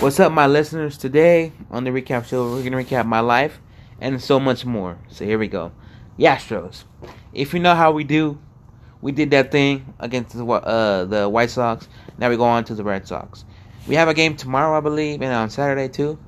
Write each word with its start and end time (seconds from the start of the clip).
What's 0.00 0.20
up, 0.20 0.32
my 0.32 0.46
listeners? 0.46 0.98
Today 0.98 1.52
on 1.70 1.84
the 1.84 1.90
recap 1.90 2.26
show, 2.26 2.50
we're 2.50 2.62
gonna 2.62 2.76
recap 2.76 3.06
my 3.06 3.20
life 3.20 3.60
and 4.00 4.20
so 4.20 4.38
much 4.38 4.66
more. 4.66 4.98
So 5.08 5.24
here 5.24 5.38
we 5.38 5.48
go. 5.48 5.72
Astros. 6.18 6.84
If 7.32 7.54
you 7.54 7.60
know 7.60 7.74
how 7.74 7.92
we 7.92 8.04
do, 8.04 8.38
we 9.00 9.12
did 9.12 9.30
that 9.30 9.50
thing 9.50 9.94
against 9.98 10.36
the 10.36 10.44
uh, 10.44 11.04
the 11.06 11.28
White 11.28 11.48
Sox. 11.48 11.88
Now 12.18 12.28
we 12.28 12.36
go 12.36 12.44
on 12.44 12.64
to 12.64 12.74
the 12.74 12.84
Red 12.84 13.08
Sox. 13.08 13.46
We 13.88 13.94
have 13.94 14.08
a 14.08 14.14
game 14.14 14.36
tomorrow, 14.36 14.76
I 14.76 14.80
believe, 14.80 15.22
and 15.22 15.32
on 15.32 15.48
Saturday 15.48 15.88
too. 15.88 16.18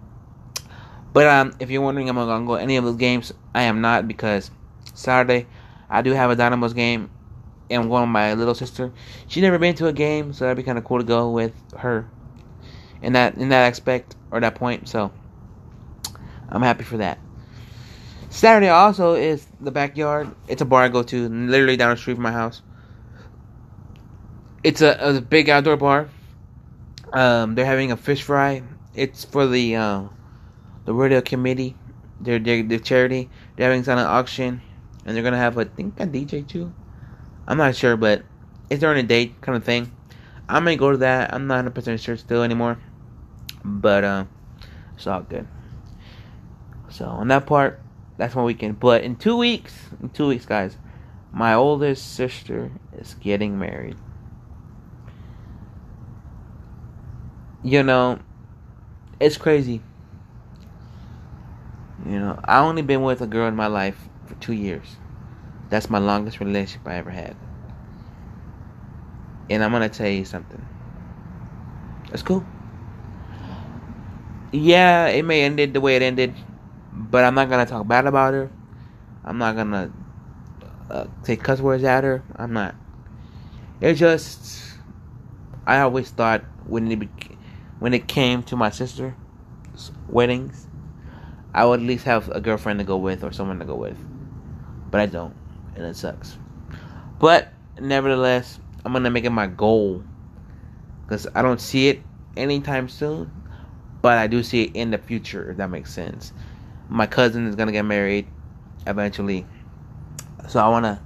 But 1.13 1.27
um, 1.27 1.55
if 1.61 1.69
you're 1.69 1.83
wondering, 1.83 2.09
am 2.09 2.19
I 2.19 2.25
gonna 2.25 2.47
go 2.47 2.55
any 2.55 2.77
of 2.77 2.85
those 2.85 2.97
games? 2.97 3.35
I 3.55 3.63
am 3.63 3.83
not 3.83 4.09
because 4.09 4.51
Saturday 4.95 5.47
I 5.91 6.01
do 6.01 6.13
have 6.13 6.31
a 6.31 6.37
Dynamos 6.37 6.73
game, 6.73 7.11
and 7.69 7.91
going 7.91 8.03
with 8.03 8.11
my 8.11 8.33
little 8.33 8.55
sister. 8.55 8.93
She's 9.29 9.43
never 9.43 9.59
been 9.59 9.75
to 9.75 9.87
a 9.89 9.93
game, 9.93 10.33
so 10.33 10.45
that'd 10.45 10.57
be 10.57 10.63
kind 10.63 10.79
of 10.79 10.85
cool 10.85 10.99
to 10.99 11.05
go 11.05 11.31
with 11.31 11.53
her 11.77 12.09
in 13.03 13.13
that 13.15 13.37
in 13.37 13.49
that 13.51 13.67
aspect 13.67 14.17
or 14.31 14.41
that 14.41 14.55
point. 14.55 14.89
So 14.89 15.13
I'm 16.49 16.63
happy 16.63 16.85
for 16.85 16.99
that. 16.99 17.19
Saturday 18.31 18.69
also 18.69 19.15
is 19.15 19.47
the 19.61 19.71
backyard. 19.71 20.35
It's 20.49 20.61
a 20.61 20.65
bar 20.65 20.83
I 20.83 20.89
go 20.89 21.03
to, 21.03 21.29
literally 21.29 21.77
down 21.77 21.91
the 21.91 21.97
street 21.97 22.15
from 22.15 22.25
my 22.25 22.33
house. 22.33 22.61
It's 24.63 24.83
a, 24.83 24.97
a 25.01 25.21
big 25.21 25.49
outdoor 25.49 25.77
bar. 25.77 26.09
Um, 27.13 27.55
they're 27.55 27.65
having 27.65 27.93
a 27.93 27.97
fish 27.97 28.23
fry. 28.23 28.63
It's 28.95 29.25
for 29.25 29.47
the 29.47 29.77
uh, 29.77 30.03
the 30.85 30.93
rodeo 30.93 31.21
committee. 31.21 31.77
They're, 32.21 32.39
they're 32.39 32.63
the 32.63 32.79
charity. 32.79 33.31
They're 33.57 33.71
having 33.71 33.85
some 33.85 33.99
auction, 33.99 34.61
and 35.05 35.17
they're 35.17 35.23
gonna 35.23 35.39
have 35.39 35.57
I 35.57 35.65
think 35.65 35.99
a 36.01 36.07
DJ 36.07 36.47
too. 36.47 36.73
I'm 37.47 37.59
not 37.59 37.77
sure, 37.77 37.97
but 37.97 38.23
it's 38.69 38.81
during 38.81 39.03
a 39.05 39.07
date 39.07 39.41
kind 39.41 39.57
of 39.57 39.65
thing. 39.65 39.93
I 40.49 40.61
may 40.61 40.77
go 40.77 40.91
to 40.91 40.99
that. 40.99 41.33
I'm 41.33 41.47
not 41.47 41.57
100 41.57 41.75
percent 41.75 42.01
sure 42.01 42.17
still 42.17 42.43
anymore, 42.43 42.79
but 43.67 44.05
uh, 44.05 44.25
it's 44.95 45.07
all 45.07 45.23
good. 45.23 45.47
So 46.89 47.05
on 47.05 47.29
that 47.29 47.47
part, 47.47 47.81
that's 48.17 48.35
my 48.35 48.43
weekend. 48.43 48.81
But 48.81 49.03
in 49.03 49.17
two 49.17 49.37
weeks, 49.37 49.75
in 50.01 50.09
two 50.11 50.29
weeks, 50.29 50.47
guys, 50.47 50.79
my 51.33 51.53
oldest 51.55 52.15
sister 52.15 52.71
is 52.97 53.15
getting 53.15 53.59
married. 53.59 53.97
You 57.63 57.83
know, 57.83 58.21
it's 59.19 59.37
crazy. 59.37 59.83
You 62.07 62.21
know, 62.21 62.39
I 62.45 62.61
only 62.61 62.83
been 62.83 63.03
with 63.03 63.21
a 63.21 63.27
girl 63.27 63.49
in 63.49 63.57
my 63.57 63.67
life 63.67 64.09
for 64.27 64.35
two 64.37 64.53
years. 64.53 64.97
That's 65.69 65.91
my 65.91 65.99
longest 65.99 66.39
relationship 66.39 66.87
I 66.87 66.95
ever 66.95 67.11
had. 67.11 67.37
And 69.51 69.65
I'm 69.65 69.73
gonna 69.73 69.89
tell 69.89 70.09
you 70.09 70.25
something. 70.25 70.65
It's 72.13 72.23
cool. 72.23 72.47
Yeah, 74.53 75.09
it 75.09 75.25
may 75.25 75.43
ended 75.43 75.75
the 75.75 75.81
way 75.81 75.97
it 75.97 76.03
ended, 76.03 76.35
but 76.93 77.25
I'm 77.25 77.35
not 77.35 77.51
gonna 77.51 77.67
talk 77.67 77.87
bad 77.87 78.07
about 78.07 78.35
her. 78.35 78.51
I'm 79.25 79.39
not 79.39 79.57
gonna 79.57 79.93
uh, 80.91 81.07
take 81.25 81.43
cuss 81.43 81.61
words 81.61 81.85
at 81.85 82.05
her. 82.05 82.23
I'm 82.37 82.53
not. 82.53 82.75
It 83.81 83.95
just, 83.95 84.63
I 85.67 85.81
always 85.81 86.11
thought 86.11 86.45
when 86.67 86.91
it 86.91 86.99
be, 86.99 87.09
when 87.79 87.93
it 87.93 88.09
came 88.09 88.43
to 88.45 88.57
my 88.57 88.71
sister's 88.71 89.13
weddings, 90.09 90.69
I 91.53 91.65
would 91.67 91.81
at 91.81 91.87
least 91.87 92.05
have 92.05 92.29
a 92.31 92.41
girlfriend 92.41 92.79
to 92.79 92.85
go 92.85 92.97
with 92.97 93.25
or 93.25 93.33
someone 93.33 93.59
to 93.59 93.65
go 93.65 93.75
with, 93.75 93.99
but 94.91 95.01
I 95.01 95.07
don't, 95.07 95.35
and 95.75 95.85
it 95.85 95.97
sucks. 95.97 96.39
But 97.19 97.53
nevertheless, 97.81 98.61
I'm 98.85 98.93
gonna 98.93 99.11
make 99.11 99.25
it 99.25 99.31
my 99.31 99.49
goal 99.49 100.05
because 101.03 101.27
I 101.35 101.43
don't 101.43 101.61
see 101.61 101.89
it 101.89 102.01
anytime 102.37 102.89
soon, 102.89 103.31
but 104.07 104.19
I 104.19 104.27
do 104.27 104.43
see 104.43 104.63
it 104.65 104.71
in 104.75 104.91
the 104.91 104.99
future. 104.99 105.51
If 105.51 105.57
that 105.57 105.71
makes 105.71 105.93
sense 105.93 106.33
my 106.89 107.07
cousin 107.07 107.47
is 107.47 107.55
gonna 107.55 107.73
get 107.73 107.85
married 107.85 108.27
eventually, 108.87 109.47
so 110.49 110.61
I 110.61 110.69
wanna 110.69 111.03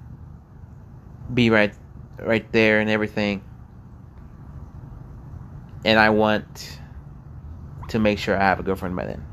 be 1.32 1.50
right, 1.50 1.74
right 2.18 2.50
there 2.52 2.80
and 2.80 2.90
everything, 2.90 3.42
and 5.84 5.98
I 5.98 6.10
want 6.10 6.78
to 7.88 7.98
make 7.98 8.18
sure 8.18 8.36
I 8.36 8.40
have 8.40 8.60
a 8.60 8.62
girlfriend 8.62 8.94
by 8.96 9.06
then. 9.06 9.24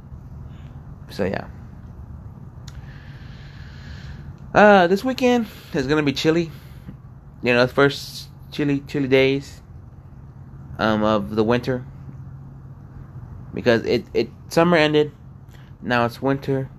So 1.09 1.25
yeah. 1.25 1.47
Uh, 4.53 4.87
this 4.87 5.03
weekend 5.03 5.47
is 5.73 5.87
gonna 5.87 6.03
be 6.03 6.13
chilly. 6.13 6.49
You 7.43 7.53
know, 7.53 7.65
the 7.65 7.73
first 7.73 8.29
chilly, 8.51 8.79
chilly 8.87 9.07
days 9.07 9.61
um, 10.79 11.03
of 11.03 11.35
the 11.35 11.43
winter 11.43 11.85
because 13.57 13.83
it 13.85 14.05
it 14.13 14.29
summer 14.49 14.77
ended 14.77 15.11
now 15.81 16.05
it's 16.05 16.21
winter. 16.21 16.69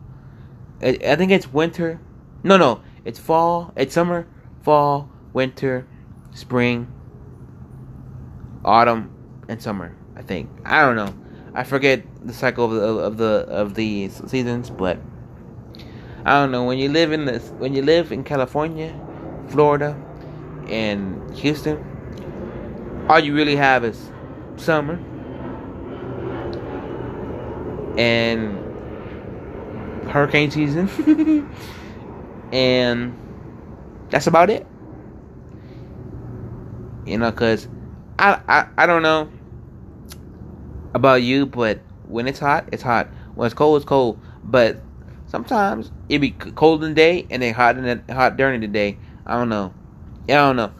I, 0.80 0.96
I 1.04 1.16
think 1.16 1.32
it's 1.32 1.52
winter. 1.52 1.98
No, 2.44 2.56
no, 2.56 2.82
it's 3.04 3.18
fall. 3.18 3.72
It's 3.74 3.92
summer, 3.92 4.28
fall, 4.62 5.10
winter, 5.32 5.88
spring, 6.32 6.86
autumn, 8.64 9.10
and 9.48 9.60
summer. 9.60 9.96
I 10.14 10.22
think. 10.22 10.50
I 10.64 10.82
don't 10.82 10.94
know. 10.94 11.12
I 11.52 11.64
forget 11.64 12.04
the 12.24 12.32
cycle 12.32 12.66
of 12.66 12.70
the 12.70 12.80
of 12.80 13.16
the 13.16 13.46
of 13.48 13.74
the 13.74 14.08
seasons, 14.08 14.70
but 14.70 14.98
I 16.24 16.40
don't 16.40 16.52
know. 16.52 16.62
When 16.62 16.78
you 16.78 16.90
live 16.90 17.10
in 17.10 17.24
this, 17.24 17.48
when 17.58 17.74
you 17.74 17.82
live 17.82 18.12
in 18.12 18.22
California, 18.22 18.94
Florida, 19.48 20.00
and 20.68 21.34
Houston, 21.34 23.04
all 23.08 23.18
you 23.18 23.34
really 23.34 23.56
have 23.56 23.84
is 23.84 24.12
summer 24.54 24.96
and 27.98 28.56
hurricane 30.08 30.50
season, 30.50 30.88
and 32.52 33.14
that's 34.08 34.26
about 34.26 34.48
it. 34.48 34.66
You 37.04 37.18
know, 37.18 37.32
cause 37.32 37.68
I, 38.18 38.40
I 38.48 38.66
I 38.76 38.86
don't 38.86 39.02
know 39.02 39.28
about 40.94 41.22
you, 41.22 41.46
but 41.46 41.80
when 42.06 42.26
it's 42.28 42.38
hot, 42.38 42.68
it's 42.72 42.82
hot. 42.82 43.08
When 43.34 43.46
it's 43.46 43.54
cold, 43.54 43.76
it's 43.76 43.88
cold. 43.88 44.20
But 44.44 44.80
sometimes 45.26 45.90
it 46.08 46.20
be 46.20 46.30
cold 46.30 46.84
in 46.84 46.90
the 46.90 46.94
day 46.94 47.26
and 47.30 47.42
then 47.42 47.54
hot 47.54 47.76
in 47.76 48.02
the 48.06 48.14
hot 48.14 48.36
during 48.36 48.60
the 48.60 48.68
day. 48.68 48.98
I 49.26 49.34
don't 49.34 49.48
know. 49.48 49.74
Yeah, 50.26 50.44
I 50.44 50.48
don't 50.48 50.56
know. 50.56 50.72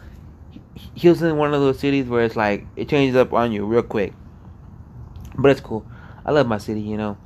Houston 0.95 1.35
one 1.37 1.53
of 1.53 1.59
those 1.59 1.79
cities 1.79 2.07
where 2.07 2.23
it's 2.23 2.35
like 2.35 2.65
it 2.75 2.87
changes 2.87 3.15
up 3.15 3.33
on 3.33 3.51
you 3.51 3.65
real 3.65 3.83
quick. 3.83 4.13
But 5.37 5.51
it's 5.51 5.61
cool. 5.61 5.85
I 6.25 6.31
love 6.31 6.47
my 6.47 6.57
city, 6.57 6.81
you 6.81 6.97
know 6.97 7.17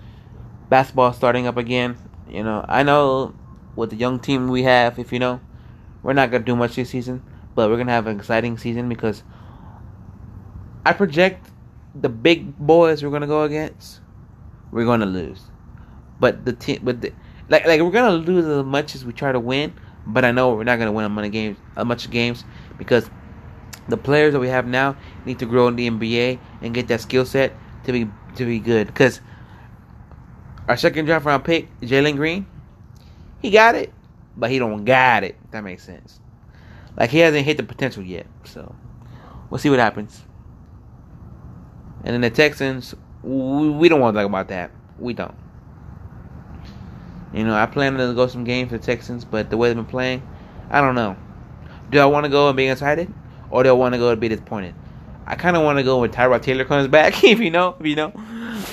basketball 0.74 1.14
starting 1.14 1.46
up 1.46 1.56
again. 1.56 1.96
You 2.28 2.44
know, 2.44 2.66
I 2.68 2.82
know 2.82 3.36
with 3.76 3.92
the 3.92 3.96
young 3.96 4.20
team 4.20 4.48
we 4.50 4.64
have, 4.64 4.98
if 4.98 5.14
you 5.14 5.20
know, 5.20 5.40
we're 6.02 6.14
not 6.14 6.32
gonna 6.32 6.44
do 6.44 6.56
much 6.56 6.76
this 6.76 6.90
season, 6.90 7.22
but 7.54 7.70
we're 7.70 7.78
gonna 7.78 7.92
have 7.92 8.08
an 8.08 8.18
exciting 8.18 8.58
season 8.58 8.90
because 8.90 9.24
I 10.84 10.94
project 10.94 11.52
the 11.94 12.10
big 12.10 12.58
boys 12.58 13.04
we're 13.04 13.12
gonna 13.12 13.28
go 13.28 13.44
against, 13.44 14.02
we're 14.72 14.86
gonna 14.86 15.06
lose. 15.06 15.42
But 16.20 16.44
the 16.44 16.54
team, 16.54 16.80
but 16.82 17.02
the, 17.02 17.14
like 17.50 17.68
like 17.68 17.80
we're 17.82 17.92
gonna 17.92 18.16
lose 18.16 18.46
as 18.46 18.66
much 18.66 18.96
as 18.96 19.06
we 19.06 19.14
try 19.14 19.32
to 19.32 19.40
win. 19.40 19.74
But 20.08 20.26
I 20.26 20.32
know 20.32 20.56
we're 20.56 20.64
not 20.64 20.80
gonna 20.80 20.92
win 20.92 21.06
a 21.06 21.22
of 21.22 21.32
games, 21.32 21.58
a 21.76 21.86
bunch 21.86 22.06
of 22.06 22.12
games 22.12 22.44
because 22.80 23.10
the 23.88 23.98
players 23.98 24.34
that 24.34 24.40
we 24.40 24.50
have 24.50 24.66
now 24.66 24.98
need 25.24 25.38
to 25.40 25.46
grow 25.46 25.68
in 25.68 25.76
the 25.76 25.88
NBA 25.88 26.40
and 26.62 26.74
get 26.74 26.88
that 26.88 27.02
skill 27.02 27.26
set 27.26 27.54
to 27.86 27.92
be 27.92 28.08
to 28.36 28.46
be 28.46 28.60
good. 28.60 28.88
Because 28.88 29.22
our 30.68 30.78
second 30.78 31.06
draft 31.06 31.26
round 31.26 31.44
pick, 31.44 31.68
Jalen 31.82 32.16
Green, 32.16 32.46
he 33.42 33.52
got 33.52 33.76
it, 33.76 33.92
but 34.36 34.50
he 34.50 34.60
don't 34.60 34.86
got 34.86 35.24
it. 35.24 35.36
that 35.52 35.64
makes 35.64 35.84
sense. 35.84 36.20
Like 36.98 37.10
he 37.10 37.20
hasn't 37.20 37.46
hit 37.46 37.58
the 37.58 37.64
potential 37.64 38.04
yet. 38.04 38.28
So 38.44 38.76
we'll 39.50 39.60
see 39.60 39.70
what 39.70 39.80
happens. 39.80 40.24
And 42.04 42.14
then 42.14 42.22
the 42.22 42.30
Texans, 42.30 42.94
we, 43.24 43.88
don't 43.88 44.02
want 44.02 44.14
to 44.16 44.20
talk 44.20 44.28
about 44.28 44.50
that. 44.50 44.72
We 45.00 45.14
don't. 45.14 45.36
You 47.34 47.46
know, 47.46 47.56
I 47.56 47.66
plan 47.66 47.94
to 47.98 48.14
go 48.14 48.28
some 48.28 48.44
games 48.44 48.72
for 48.72 48.78
the 48.78 48.84
Texans, 48.84 49.26
but 49.26 49.50
the 49.50 49.58
way 49.58 49.70
they've 49.70 49.76
been 49.76 49.86
playing, 49.86 50.22
I 50.70 50.82
don't 50.82 50.96
know. 50.96 51.16
Do 51.90 52.00
I 52.00 52.06
want 52.06 52.26
to 52.26 52.30
go 52.30 52.50
and 52.50 52.58
be 52.58 52.68
excited, 52.68 53.12
or 53.50 53.64
do 53.64 53.70
I 53.70 53.74
want 53.74 53.94
to 53.94 54.00
go 54.00 54.10
and 54.10 54.20
be 54.20 54.30
disappointed? 54.30 54.76
I 55.26 55.36
kind 55.36 55.56
of 55.56 55.64
want 55.64 55.78
to 55.78 55.84
go 55.84 56.00
when 56.00 56.12
Tyrod 56.12 56.42
Taylor 56.42 56.66
comes 56.66 56.88
back, 56.88 57.24
if 57.24 57.40
you 57.40 57.52
know, 57.52 57.76
if 57.80 57.86
you 57.86 57.96
know. 57.96 58.14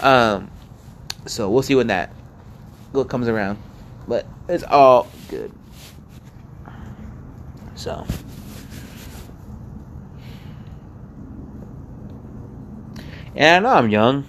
Um, 0.03 0.51
so 1.27 1.51
we'll 1.51 1.63
see 1.63 1.75
when 1.75 1.89
that 1.89 2.13
comes 3.09 3.29
around. 3.29 3.59
But 4.09 4.27
it's 4.49 4.65
all 4.65 5.09
good. 5.29 5.53
So 7.77 8.05
And 13.35 13.67
I 13.67 13.69
know 13.71 13.77
I'm 13.77 13.91
young. 13.91 14.27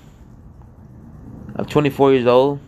I'm 1.56 1.65
24 1.65 2.13
years 2.13 2.27
old. 2.27 2.59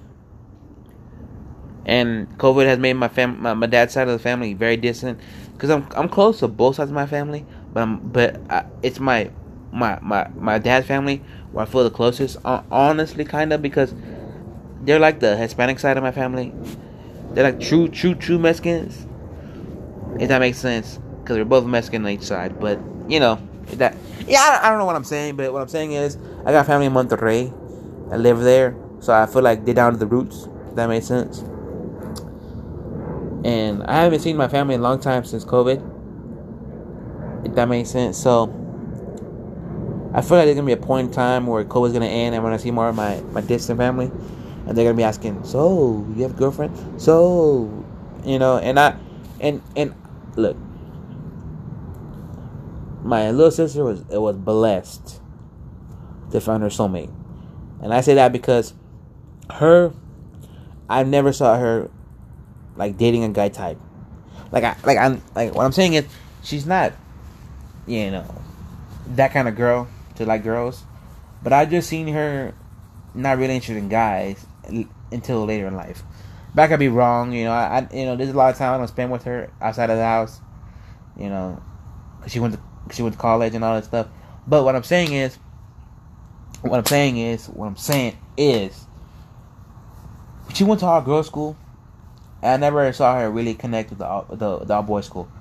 And 1.85 2.27
COVID 2.37 2.65
has 2.65 2.79
made 2.79 2.93
my 2.93 3.07
fam 3.07 3.41
my, 3.41 3.53
my 3.53 3.67
dad's 3.67 3.93
side 3.93 4.07
of 4.07 4.13
the 4.13 4.19
family 4.19 4.53
very 4.53 4.77
distant 4.77 5.19
because 5.51 5.69
I'm 5.69 5.87
I'm 5.95 6.07
close 6.07 6.39
to 6.39 6.47
both 6.47 6.77
sides 6.77 6.89
of 6.91 6.95
my 6.95 7.05
family, 7.05 7.45
but 7.73 7.83
I'm 7.83 7.99
but 7.99 8.39
I, 8.49 8.65
it's 8.81 9.01
my 9.01 9.29
my 9.73 9.97
my 10.01 10.29
my 10.35 10.59
dad's 10.59 10.87
family 10.87 11.21
where 11.51 11.63
I 11.63 11.65
feel 11.67 11.83
the 11.83 11.89
closest. 11.89 12.37
Honestly, 12.45 13.25
kind 13.25 13.51
of 13.51 13.61
because 13.61 13.93
they're 14.81 14.99
like 14.99 15.19
the 15.19 15.35
Hispanic 15.35 15.79
side 15.79 15.97
of 15.97 16.03
my 16.03 16.11
family. 16.11 16.53
They're 17.33 17.43
like 17.43 17.59
true, 17.59 17.87
true, 17.87 18.13
true 18.15 18.37
Mexicans. 18.37 19.07
If 20.19 20.29
that 20.29 20.39
makes 20.39 20.59
sense, 20.59 20.99
because 21.21 21.37
we're 21.37 21.45
both 21.45 21.65
Mexican 21.65 22.05
on 22.05 22.11
each 22.11 22.21
side. 22.21 22.59
But 22.59 22.79
you 23.07 23.19
know 23.19 23.39
that. 23.73 23.95
Yeah, 24.27 24.39
I, 24.39 24.67
I 24.67 24.69
don't 24.69 24.77
know 24.77 24.85
what 24.85 24.95
I'm 24.95 25.03
saying, 25.03 25.35
but 25.35 25.51
what 25.51 25.61
I'm 25.61 25.67
saying 25.67 25.93
is 25.93 26.17
I 26.45 26.51
got 26.51 26.67
family 26.67 26.85
in 26.85 26.93
Monterrey. 26.93 27.51
I 28.11 28.17
live 28.17 28.41
there, 28.41 28.75
so 28.99 29.11
I 29.13 29.25
feel 29.25 29.41
like 29.41 29.65
they're 29.65 29.73
down 29.73 29.93
to 29.93 29.97
the 29.97 30.05
roots. 30.05 30.47
If 30.69 30.75
that 30.75 30.87
makes 30.87 31.07
sense. 31.07 31.39
And 33.43 33.83
I 33.83 34.03
haven't 34.03 34.19
seen 34.19 34.37
my 34.37 34.47
family 34.47 34.75
in 34.75 34.81
a 34.81 34.83
long 34.83 34.99
time 34.99 35.25
since 35.25 35.43
COVID. 35.43 35.91
If 37.45 37.55
that 37.55 37.67
makes 37.67 37.89
sense. 37.89 38.17
So 38.17 38.62
I 40.13 40.21
feel 40.21 40.37
like 40.37 40.45
there's 40.45 40.55
gonna 40.55 40.67
be 40.67 40.73
a 40.73 40.77
point 40.77 41.07
in 41.07 41.13
time 41.13 41.47
where 41.47 41.63
COVID's 41.65 41.93
gonna 41.93 42.05
end. 42.05 42.35
I'm 42.35 42.43
gonna 42.43 42.59
see 42.59 42.71
more 42.71 42.89
of 42.89 42.95
my, 42.95 43.19
my 43.31 43.41
distant 43.41 43.79
family 43.79 44.11
and 44.65 44.77
they're 44.77 44.85
gonna 44.85 44.97
be 44.97 45.03
asking, 45.03 45.43
"So 45.43 46.05
you 46.15 46.23
have 46.23 46.31
a 46.31 46.37
girlfriend?" 46.37 47.01
So, 47.01 47.69
you 48.23 48.39
know, 48.39 48.57
and 48.57 48.79
I, 48.79 48.95
and 49.39 49.61
and 49.75 49.93
look, 50.35 50.55
my 53.03 53.31
little 53.31 53.51
sister 53.51 53.83
was 53.83 54.03
it 54.09 54.19
was 54.19 54.37
blessed 54.37 55.19
to 56.31 56.39
find 56.39 56.63
her 56.63 56.69
soulmate, 56.69 57.11
and 57.81 57.93
I 57.93 58.01
say 58.01 58.13
that 58.15 58.31
because 58.31 58.73
her, 59.51 59.93
I 60.89 61.03
never 61.03 61.33
saw 61.33 61.57
her 61.57 61.89
like 62.75 62.97
dating 62.97 63.23
a 63.23 63.29
guy 63.29 63.49
type, 63.49 63.79
like 64.51 64.63
I 64.63 64.75
like 64.83 64.97
I'm 64.97 65.21
like 65.35 65.53
what 65.53 65.65
I'm 65.65 65.73
saying 65.73 65.95
is 65.95 66.05
she's 66.41 66.65
not, 66.65 66.93
you 67.85 68.11
know, 68.11 68.25
that 69.15 69.33
kind 69.33 69.47
of 69.47 69.55
girl 69.55 69.89
to 70.15 70.25
like 70.25 70.43
girls, 70.43 70.83
but 71.41 71.53
I 71.53 71.65
just 71.65 71.89
seen 71.89 72.07
her 72.09 72.53
not 73.13 73.37
really 73.37 73.55
interested 73.55 73.77
in 73.77 73.89
guys 73.89 74.45
until 75.11 75.45
later 75.45 75.67
in 75.67 75.75
life. 75.75 76.03
But 76.55 76.63
I 76.63 76.67
could 76.67 76.79
be 76.79 76.87
wrong, 76.87 77.33
you 77.33 77.45
know. 77.45 77.51
I, 77.51 77.87
you 77.91 78.05
know, 78.05 78.15
there's 78.15 78.29
a 78.29 78.33
lot 78.33 78.51
of 78.51 78.57
time 78.57 78.73
I 78.73 78.77
don't 78.77 78.87
spend 78.87 79.11
with 79.11 79.23
her 79.23 79.51
outside 79.61 79.89
of 79.89 79.97
the 79.97 80.03
house, 80.03 80.39
you 81.17 81.29
know, 81.29 81.61
cause 82.21 82.31
she 82.31 82.39
went 82.39 82.53
to 82.53 82.59
she 82.93 83.01
went 83.01 83.13
to 83.13 83.19
college 83.19 83.55
and 83.55 83.63
all 83.63 83.75
that 83.75 83.85
stuff. 83.85 84.07
But 84.45 84.63
what 84.63 84.75
I'm 84.75 84.83
saying 84.83 85.13
is, 85.13 85.37
what 86.61 86.77
I'm 86.77 86.85
saying 86.85 87.17
is, 87.17 87.47
what 87.47 87.67
I'm 87.67 87.77
saying 87.77 88.17
is, 88.37 88.85
she 90.53 90.63
went 90.63 90.81
to 90.81 90.85
our 90.85 91.01
girls' 91.01 91.27
school. 91.27 91.57
I 92.41 92.57
never 92.57 92.91
saw 92.91 93.19
her 93.19 93.31
really 93.31 93.53
connect 93.53 93.89
with 93.89 93.99
the 93.99 94.25
the, 94.29 94.59
the 94.59 94.73
all 94.73 94.83
boys 94.83 95.05
school. 95.05 95.31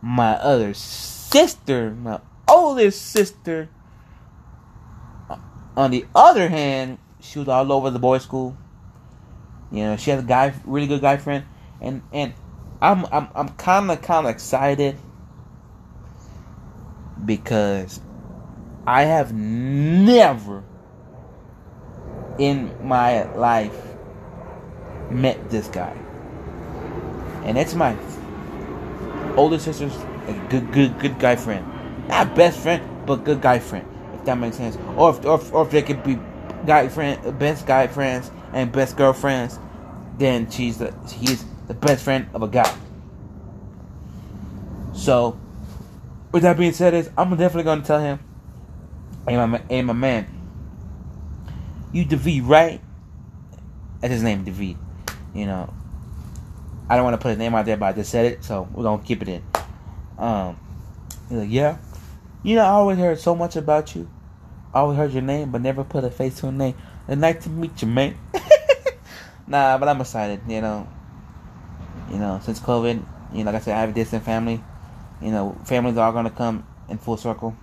My 0.00 0.34
other 0.34 0.74
sister, 0.74 1.90
my 1.90 2.20
oldest 2.48 3.02
sister, 3.02 3.68
on 5.76 5.90
the 5.90 6.06
other 6.14 6.48
hand, 6.48 6.98
she 7.20 7.38
was 7.38 7.48
all 7.48 7.70
over 7.72 7.90
the 7.90 7.98
boys' 7.98 8.22
school. 8.22 8.56
You 9.70 9.82
know, 9.82 9.96
she 9.96 10.10
has 10.10 10.22
a 10.22 10.26
guy, 10.26 10.54
really 10.64 10.86
good 10.86 11.00
guy 11.00 11.16
friend, 11.16 11.44
and 11.80 12.02
and 12.12 12.34
I'm 12.80 13.04
I'm 13.06 13.28
I'm 13.34 13.48
kind 13.50 13.90
of 13.90 14.00
kind 14.00 14.26
of 14.26 14.30
excited 14.30 14.96
because 17.24 18.00
I 18.86 19.02
have 19.02 19.32
never 19.34 20.62
in 22.38 22.72
my 22.86 23.24
life 23.34 23.76
met 25.10 25.50
this 25.50 25.68
guy, 25.68 25.96
and 27.44 27.58
it's 27.58 27.74
my 27.74 27.96
older 29.36 29.58
sister's 29.58 29.96
good 30.48 30.72
good 30.72 30.98
good 31.00 31.18
guy 31.18 31.36
friend, 31.36 31.66
not 32.08 32.34
best 32.34 32.60
friend, 32.60 32.82
but 33.04 33.24
good 33.24 33.42
guy 33.42 33.58
friend. 33.58 33.86
That 34.26 34.38
makes 34.38 34.56
sense, 34.56 34.76
or 34.96 35.10
if 35.10 35.24
or 35.24 35.36
if, 35.36 35.52
or 35.54 35.64
if 35.64 35.70
they 35.70 35.82
could 35.82 36.02
be 36.02 36.18
guy 36.66 36.88
friend, 36.88 37.38
best 37.38 37.64
guy 37.66 37.86
friends 37.86 38.30
and 38.52 38.72
best 38.72 38.96
girlfriends, 38.96 39.58
then 40.18 40.50
she's 40.50 40.78
the 40.78 40.92
he's 41.08 41.44
the 41.68 41.74
best 41.74 42.02
friend 42.02 42.28
of 42.34 42.42
a 42.42 42.48
guy. 42.48 42.76
So, 44.94 45.38
with 46.32 46.42
that 46.42 46.58
being 46.58 46.72
said, 46.72 46.94
is 46.94 47.08
I'm 47.16 47.30
definitely 47.30 47.64
gonna 47.64 47.82
tell 47.82 48.00
him, 48.00 48.18
hey 49.28 49.36
my 49.36 49.62
hey 49.68 49.82
my 49.82 49.92
man, 49.92 50.26
you 51.92 52.04
David 52.04 52.42
right? 52.44 52.80
That's 54.00 54.12
his 54.12 54.22
name, 54.22 54.42
David. 54.42 54.76
You 55.34 55.46
know, 55.46 55.72
I 56.88 56.96
don't 56.96 57.04
want 57.04 57.14
to 57.14 57.18
put 57.18 57.28
his 57.28 57.38
name 57.38 57.54
out 57.54 57.66
there, 57.66 57.76
but 57.76 57.86
I 57.86 57.92
just 57.92 58.10
said 58.10 58.26
it, 58.26 58.44
so 58.44 58.68
we're 58.72 58.82
gonna 58.82 59.02
keep 59.02 59.22
it 59.22 59.28
in. 59.28 59.42
Um, 60.18 60.58
he's 61.28 61.38
like, 61.38 61.50
yeah, 61.50 61.78
you 62.42 62.56
know, 62.56 62.62
I 62.62 62.70
always 62.70 62.98
heard 62.98 63.20
so 63.20 63.34
much 63.34 63.54
about 63.54 63.94
you. 63.94 64.08
Always 64.76 64.98
heard 64.98 65.12
your 65.14 65.22
name, 65.22 65.50
but 65.50 65.62
never 65.62 65.84
put 65.84 66.04
a 66.04 66.10
face 66.10 66.38
to 66.40 66.48
a 66.48 66.52
name. 66.52 66.74
I'd 67.08 67.40
to 67.40 67.48
meet 67.48 67.80
you, 67.80 67.88
man. 67.88 68.14
nah, 69.46 69.78
but 69.78 69.88
I'm 69.88 69.98
excited. 70.02 70.42
You 70.46 70.60
know, 70.60 70.86
you 72.12 72.18
know, 72.18 72.40
since 72.44 72.60
COVID, 72.60 73.02
you 73.32 73.38
know, 73.38 73.52
like 73.52 73.62
I 73.62 73.64
said, 73.64 73.74
I 73.74 73.80
have 73.80 73.88
a 73.88 73.92
distant 73.94 74.24
family. 74.24 74.62
You 75.22 75.30
know, 75.30 75.56
families 75.64 75.96
are 75.96 76.12
gonna 76.12 76.28
come 76.28 76.66
in 76.90 76.98
full 76.98 77.16
circle. 77.16 77.56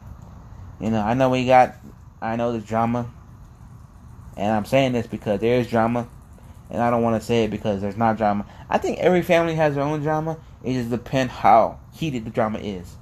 You 0.81 0.89
know, 0.89 1.01
I 1.01 1.13
know 1.13 1.30
we 1.30 1.45
got, 1.45 1.75
I 2.19 2.36
know 2.36 2.51
there's 2.51 2.65
drama, 2.65 3.07
and 4.36 4.51
I'm 4.51 4.66
saying 4.66 4.94
this 4.94 5.06
because 5.06 5.39
there 5.39 5.59
is 5.59 5.68
drama, 5.68 6.09
and 6.71 6.81
I 6.81 6.89
don't 6.89 7.04
want 7.04 7.21
to 7.21 7.24
say 7.24 7.44
it 7.44 7.51
because 7.51 7.80
there's 7.80 7.95
not 7.95 8.18
drama. 8.18 8.48
I 8.71 8.80
think 8.80 8.98
every 8.98 9.21
family 9.21 9.54
has 9.54 9.75
their 9.75 9.83
own 9.83 10.01
drama. 10.01 10.39
It 10.63 10.74
just 10.74 10.89
depends 10.89 11.31
how 11.31 11.77
heated 11.94 12.25
the 12.25 12.31
drama 12.31 12.57
is. 12.57 12.95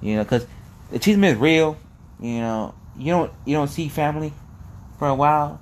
You 0.00 0.16
know, 0.16 0.24
because 0.24 0.46
the 0.90 0.98
chisme 0.98 1.24
is 1.24 1.36
real. 1.36 1.76
You 2.18 2.38
know, 2.38 2.74
you 2.96 3.12
don't 3.12 3.32
you 3.44 3.54
don't 3.54 3.68
see 3.68 3.88
family 3.88 4.32
for 4.98 5.08
a 5.08 5.14
while, 5.14 5.60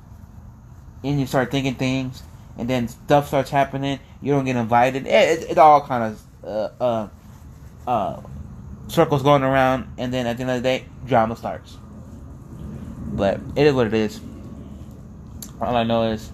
and 1.05 1.21
you 1.21 1.27
start 1.27 1.51
thinking 1.51 1.75
things, 1.75 2.23
and 2.59 2.69
then 2.69 2.89
stuff 2.89 3.29
starts 3.29 3.51
happening. 3.51 3.99
You 4.21 4.33
don't 4.33 4.45
get 4.45 4.57
invited. 4.57 5.07
It, 5.07 5.43
it, 5.43 5.51
it 5.53 5.59
all 5.59 5.87
kind 5.87 6.13
of 6.13 6.23
uh, 6.45 6.83
uh, 6.83 7.09
uh, 7.87 8.23
circles 8.89 9.23
going 9.23 9.43
around, 9.43 9.93
and 9.99 10.13
then 10.13 10.27
at 10.27 10.37
the 10.37 10.43
end 10.43 10.51
of 10.51 10.57
the 10.57 10.63
day, 10.63 10.87
drama 11.07 11.37
starts. 11.37 11.77
But 13.13 13.41
it 13.57 13.67
is 13.67 13.75
what 13.75 13.87
it 13.87 13.95
is. 13.95 14.21
All 15.61 15.77
I 15.77 15.85
know 15.85 16.05
is 16.11 16.31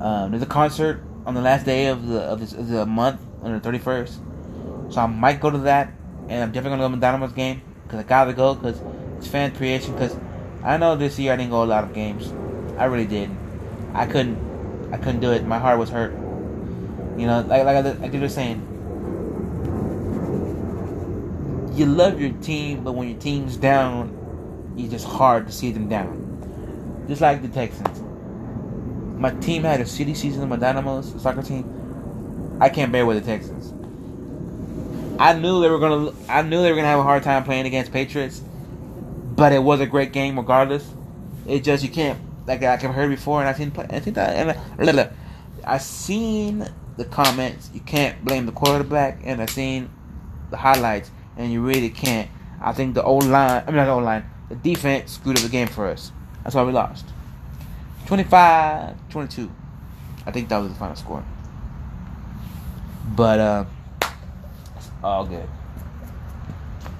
um, 0.00 0.30
there's 0.30 0.42
a 0.42 0.46
concert 0.46 1.02
on 1.24 1.34
the 1.34 1.40
last 1.40 1.64
day 1.64 1.86
of 1.86 2.06
the 2.06 2.20
of, 2.20 2.40
this, 2.40 2.52
of 2.52 2.68
the 2.68 2.86
month 2.86 3.20
on 3.42 3.52
the 3.52 3.60
thirty 3.60 3.78
first, 3.78 4.20
so 4.90 5.00
I 5.00 5.06
might 5.06 5.40
go 5.40 5.50
to 5.50 5.58
that, 5.58 5.92
and 6.28 6.42
I'm 6.42 6.52
definitely 6.52 6.78
gonna 6.78 6.88
go 6.88 6.94
to 6.94 7.00
the 7.00 7.06
Dynamo's 7.06 7.32
game 7.32 7.62
because 7.84 8.00
I 8.00 8.02
gotta 8.02 8.32
go 8.32 8.54
because 8.54 8.80
it's 9.22 9.30
fan 9.30 9.54
creation. 9.54 9.92
Because 9.92 10.16
I 10.62 10.76
know 10.76 10.96
this 10.96 11.18
year 11.18 11.32
I 11.32 11.36
didn't 11.36 11.50
go 11.50 11.62
a 11.62 11.64
lot 11.64 11.84
of 11.84 11.94
games. 11.94 12.32
I 12.78 12.84
really 12.84 13.06
didn't. 13.06 13.38
I 13.94 14.06
couldn't. 14.06 14.38
I 14.92 14.96
couldn't 14.98 15.20
do 15.20 15.32
it. 15.32 15.46
My 15.46 15.58
heart 15.58 15.78
was 15.78 15.90
hurt. 15.90 16.12
You 17.16 17.26
know, 17.26 17.44
like 17.46 17.64
like 17.64 17.76
I, 17.76 17.80
like 17.92 18.12
you 18.12 18.20
were 18.20 18.28
saying. 18.28 18.68
You 21.74 21.86
love 21.86 22.20
your 22.20 22.32
team, 22.42 22.84
but 22.84 22.92
when 22.92 23.08
your 23.08 23.18
team's 23.18 23.56
down, 23.56 24.74
it's 24.76 24.92
just 24.92 25.06
hard 25.06 25.46
to 25.46 25.52
see 25.52 25.72
them 25.72 25.88
down. 25.88 27.06
Just 27.08 27.22
like 27.22 27.40
the 27.40 27.48
Texans. 27.48 28.00
My 29.18 29.30
team 29.40 29.62
had 29.62 29.80
a 29.80 29.84
shitty 29.84 30.16
season. 30.16 30.48
My 30.48 30.56
Dynamos 30.56 31.20
soccer 31.22 31.42
team. 31.42 32.58
I 32.60 32.68
can't 32.68 32.92
bear 32.92 33.06
with 33.06 33.24
the 33.24 33.30
Texans. 33.30 33.72
I 35.18 35.34
knew 35.34 35.60
they 35.60 35.70
were 35.70 35.78
gonna. 35.78 36.12
I 36.28 36.42
knew 36.42 36.62
they 36.62 36.70
were 36.70 36.76
gonna 36.76 36.88
have 36.88 36.98
a 36.98 37.04
hard 37.04 37.22
time 37.22 37.44
playing 37.44 37.66
against 37.66 37.92
Patriots, 37.92 38.42
but 39.36 39.52
it 39.52 39.62
was 39.62 39.80
a 39.80 39.86
great 39.86 40.12
game 40.12 40.38
regardless. 40.38 40.92
It 41.46 41.64
just 41.64 41.82
you 41.82 41.90
can't 41.90 42.20
like 42.46 42.62
I've 42.62 42.82
heard 42.82 43.08
before, 43.10 43.40
and 43.40 43.48
I've 43.48 43.56
seen 43.56 43.72
I 43.76 44.00
think 44.00 44.16
that 44.16 44.34
and 44.36 45.10
I 45.64 45.78
seen 45.78 46.68
the 46.96 47.04
comments. 47.04 47.70
You 47.72 47.80
can't 47.80 48.22
blame 48.24 48.46
the 48.46 48.52
quarterback, 48.52 49.20
and 49.24 49.40
I've 49.40 49.50
seen 49.50 49.90
the 50.50 50.56
highlights, 50.56 51.10
and 51.36 51.52
you 51.52 51.62
really 51.62 51.90
can't. 51.90 52.28
I 52.60 52.72
think 52.72 52.94
the 52.94 53.02
old 53.02 53.24
line. 53.24 53.64
I 53.66 53.70
mean 53.70 53.76
not 53.76 53.86
the 53.86 53.92
old 53.92 54.04
line. 54.04 54.24
The 54.48 54.56
defense 54.56 55.12
screwed 55.12 55.38
up 55.38 55.42
the 55.42 55.48
game 55.48 55.68
for 55.68 55.86
us. 55.86 56.12
That's 56.42 56.54
why 56.54 56.64
we 56.64 56.72
lost. 56.72 57.06
25-22. 58.06 59.50
I 60.26 60.30
think 60.30 60.48
that 60.48 60.58
was 60.58 60.68
the 60.68 60.78
final 60.78 60.96
score. 60.96 61.24
But 63.16 63.40
uh 63.40 63.64
all 65.02 65.24
good. 65.24 65.48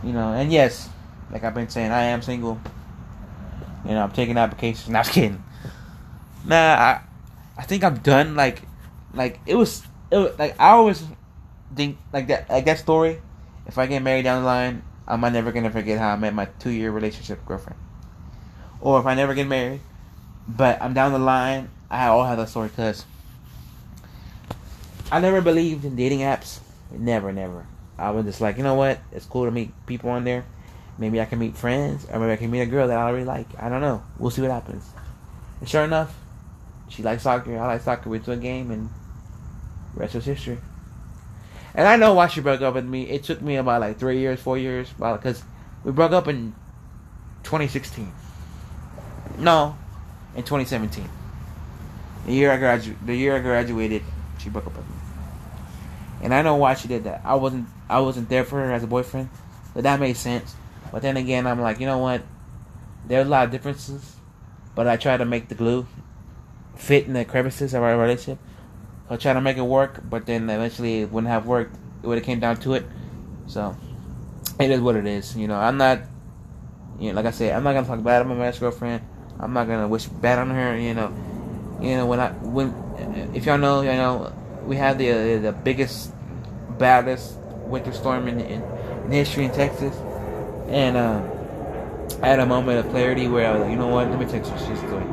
You 0.03 0.12
know, 0.12 0.33
and 0.33 0.53
yes, 0.53 0.89
like 1.33 1.45
I've 1.45 1.55
been 1.55 1.69
saying, 1.69 1.91
I 1.91 2.05
am 2.05 2.23
single. 2.23 2.61
You 3.85 3.93
know, 3.93 4.03
I'm 4.03 4.12
taking 4.12 4.37
applications. 4.37 4.89
Not 4.89 5.07
kidding. 5.07 5.43
Nah, 6.45 6.57
I, 6.57 7.01
I 7.57 7.62
think 7.62 7.85
I'm 7.85 7.99
done. 7.99 8.37
Like, 8.37 8.62
like 9.15 9.41
it 9.47 9.57
was, 9.57 9.83
it 10.11 10.19
was 10.19 10.39
like 10.39 10.61
I 10.61 10.71
always 10.71 11.03
think 11.75 11.99
like 12.12 12.29
that, 12.29 12.49
like 12.49 12.65
that 12.67 12.79
story. 12.79 13.21
If 13.67 13.79
I 13.79 13.87
get 13.87 14.03
married 14.03 14.23
down 14.23 14.43
the 14.43 14.47
line, 14.47 14.83
am 15.09 15.25
I 15.25 15.31
never 15.31 15.53
gonna 15.53 15.71
forget 15.71 15.99
how 15.99 16.11
I 16.11 16.17
met 16.17 16.35
my 16.35 16.47
two 16.59 16.71
year 16.71 16.91
relationship 16.91 17.45
girlfriend? 17.47 17.79
Or 18.81 18.99
if 18.99 19.07
I 19.07 19.15
never 19.15 19.35
get 19.35 19.47
married, 19.47 19.81
but 20.49 20.83
I'm 20.83 20.95
down 20.95 21.12
the 21.12 21.19
line, 21.19 21.71
I 21.89 22.07
all 22.09 22.25
have 22.25 22.39
that 22.39 22.49
story 22.49 22.69
because 22.69 23.05
I 25.11 25.21
never 25.21 25.41
believed 25.41 25.85
in 25.85 25.95
dating 25.95 26.21
apps. 26.21 26.59
Never, 26.91 27.33
never. 27.33 27.67
I 27.99 28.11
was 28.11 28.25
just 28.25 28.41
like, 28.41 28.57
you 28.57 28.65
know 28.65 28.75
what? 28.75 28.99
It's 29.12 29.27
cool 29.27 29.45
to 29.45 29.51
meet 29.51 29.71
people 29.87 30.11
on 30.11 30.25
there, 30.25 30.45
maybe 30.99 31.20
I 31.20 31.25
can 31.25 31.38
meet 31.38 31.56
friends, 31.56 32.06
or 32.11 32.18
maybe 32.20 32.32
I 32.32 32.37
can 32.37 32.50
meet 32.50 32.61
a 32.61 32.66
girl 32.66 32.88
that 32.88 32.99
I 32.99 33.11
really 33.11 33.25
like. 33.25 33.46
I 33.58 33.68
don't 33.68 33.80
know. 33.80 34.02
We'll 34.18 34.30
see 34.30 34.42
what 34.42 34.50
happens. 34.50 34.88
And 35.61 35.68
sure 35.68 35.84
enough, 35.84 36.14
she 36.88 37.02
likes 37.02 37.22
soccer. 37.22 37.58
I 37.58 37.66
like 37.66 37.82
soccer. 37.82 38.08
We 38.08 38.16
went 38.16 38.25
to 38.26 38.32
a 38.32 38.37
game, 38.37 38.70
and 38.70 38.90
rest 39.94 40.14
is 40.14 40.25
history. 40.25 40.58
And 41.75 41.88
I 41.88 41.96
know 41.96 42.14
why 42.14 42.26
she 42.28 42.40
broke 42.40 42.61
up 42.61 42.75
with 42.75 42.84
me. 42.84 43.08
It 43.08 43.25
took 43.25 43.40
me 43.40 43.56
about 43.56 43.80
like 43.80 43.99
three 43.99 44.18
years, 44.18 44.40
four 44.40 44.58
years, 44.58 44.88
because 44.90 45.42
we 45.84 45.92
broke 45.92 46.12
up 46.12 46.28
in 46.28 46.54
2016. 47.44 48.12
No, 49.38 49.76
in 50.37 50.42
2017. 50.42 51.08
The 52.26 52.32
year 52.32 52.52
I 52.52 52.58
gradu- 52.58 52.96
the 53.04 53.16
year 53.16 53.37
I 53.37 53.40
graduated, 53.40 54.02
she 54.38 54.50
broke 54.50 54.66
up 54.66 54.76
with 54.76 54.87
me. 54.87 54.96
And 56.22 56.32
I 56.32 56.42
know 56.42 56.56
why 56.56 56.75
she 56.75 56.88
did 56.88 57.04
that. 57.04 57.22
I 57.25 57.34
wasn't 57.34 57.66
I 57.88 58.00
wasn't 58.00 58.28
there 58.28 58.44
for 58.44 58.56
her 58.56 58.72
as 58.72 58.84
a 58.84 58.87
boyfriend, 58.87 59.28
but 59.75 59.82
that 59.82 59.99
made 59.99 60.16
sense. 60.16 60.54
But 60.92 61.02
then 61.02 61.16
again, 61.16 61.46
I'm 61.46 61.61
like, 61.61 61.80
you 61.80 61.87
know 61.87 61.99
what? 61.99 62.22
There's 63.06 63.26
a 63.26 63.30
lot 63.30 63.46
of 63.46 63.50
differences, 63.50 64.16
but 64.75 64.87
I 64.87 64.96
try 64.96 65.16
to 65.16 65.25
make 65.25 65.49
the 65.49 65.56
glue 65.56 65.87
fit 66.76 67.06
in 67.06 67.14
the 67.14 67.25
crevices 67.25 67.75
of 67.75 67.82
our 67.82 67.99
relationship. 67.99 68.38
I 69.11 69.16
try 69.16 69.32
to 69.32 69.40
make 69.40 69.56
it 69.56 69.62
work, 69.62 70.00
but 70.08 70.26
then 70.26 70.49
eventually 70.49 71.00
it 71.00 71.11
wouldn't 71.11 71.30
have 71.30 71.46
worked. 71.46 71.76
It 72.02 72.06
would 72.06 72.18
have 72.18 72.25
came 72.25 72.40
down 72.40 72.58
to 72.58 72.75
it. 72.75 72.87
So 73.46 73.76
it 74.61 74.70
is 74.70 74.80
what 74.80 74.96
it 74.96 75.06
is. 75.06 75.37
You 75.37 75.49
know, 75.49 75.56
I'm 75.56 75.76
not. 75.76 76.00
You 77.00 77.08
know, 77.08 77.16
like 77.16 77.26
I 77.26 77.30
said, 77.32 77.56
I'm 77.56 77.64
not 77.64 77.72
gonna 77.72 77.87
talk 77.87 78.02
bad 78.02 78.22
about 78.22 78.37
my 78.37 78.46
ex 78.46 78.58
girlfriend. 78.58 79.02
I'm 79.40 79.52
not 79.52 79.66
gonna 79.66 79.88
wish 79.88 80.06
bad 80.06 80.38
on 80.38 80.50
her. 80.50 80.78
You 80.78 80.94
know, 80.94 81.12
you 81.80 81.96
know 81.96 82.06
when 82.06 82.20
I 82.20 82.30
when 82.30 82.70
if 83.34 83.46
y'all 83.46 83.58
know, 83.58 83.80
you 83.80 83.92
know, 83.92 84.32
we 84.64 84.76
had 84.76 84.99
the 84.99 85.11
uh, 85.11 85.40
the 85.40 85.52
biggest, 85.52 86.12
baddest 86.78 87.38
winter 87.66 87.92
storm 87.92 88.28
in, 88.28 88.40
in, 88.40 88.62
in 89.06 89.11
history 89.11 89.44
in 89.44 89.52
Texas, 89.52 89.96
and 90.69 90.97
uh, 90.97 91.23
I 92.23 92.28
had 92.28 92.40
a 92.40 92.47
moment 92.47 92.85
of 92.85 92.90
clarity 92.90 93.28
where 93.28 93.49
I 93.49 93.52
was 93.52 93.62
like, 93.62 93.71
you 93.71 93.76
know 93.76 93.88
what, 93.88 94.09
let 94.09 94.19
me 94.19 94.26
text 94.26 94.50
her. 94.50 94.59
She's 94.59 94.81
doing. 94.83 95.09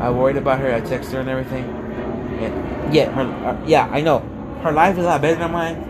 I 0.00 0.10
worried 0.10 0.36
about 0.36 0.58
her. 0.60 0.74
I 0.74 0.80
text 0.80 1.12
her 1.12 1.20
and 1.20 1.28
everything, 1.28 1.64
and 1.64 2.94
yeah, 2.94 3.10
her, 3.10 3.22
uh, 3.22 3.66
yeah, 3.66 3.88
I 3.92 4.00
know 4.00 4.20
her 4.62 4.72
life 4.72 4.98
is 4.98 5.04
a 5.04 5.08
lot 5.08 5.22
better 5.22 5.38
than 5.38 5.52
mine. 5.52 5.86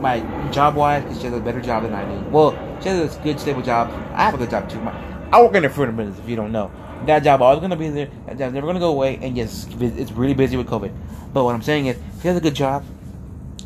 My 0.00 0.20
job 0.50 0.74
wise, 0.74 1.02
because 1.04 1.18
she 1.18 1.24
has 1.24 1.34
a 1.34 1.40
better 1.40 1.60
job 1.60 1.84
than 1.84 1.94
I 1.94 2.04
do. 2.04 2.28
Well, 2.28 2.52
she 2.80 2.88
has 2.88 3.16
a 3.16 3.20
good 3.20 3.38
stable 3.38 3.62
job. 3.62 3.88
I 4.14 4.24
have 4.24 4.34
a 4.34 4.36
good 4.36 4.50
job 4.50 4.68
too. 4.68 4.80
My, 4.80 4.92
I 5.30 5.40
work 5.40 5.54
in 5.54 5.62
the 5.62 5.70
food 5.70 5.96
business. 5.96 6.18
If 6.18 6.28
you 6.28 6.34
don't 6.34 6.50
know, 6.50 6.72
that 7.06 7.22
job 7.22 7.40
always 7.40 7.60
gonna 7.60 7.76
be 7.76 7.88
there. 7.88 8.10
That 8.26 8.38
job's 8.38 8.54
never 8.54 8.66
gonna 8.66 8.80
go 8.80 8.90
away. 8.90 9.18
And 9.22 9.36
yes, 9.36 9.68
it's 9.80 10.10
really 10.12 10.34
busy 10.34 10.56
with 10.56 10.66
COVID. 10.66 10.92
But 11.32 11.44
what 11.44 11.54
I'm 11.54 11.62
saying 11.62 11.86
is, 11.86 11.96
she 12.20 12.28
has 12.28 12.36
a 12.36 12.40
good 12.40 12.54
job. 12.54 12.84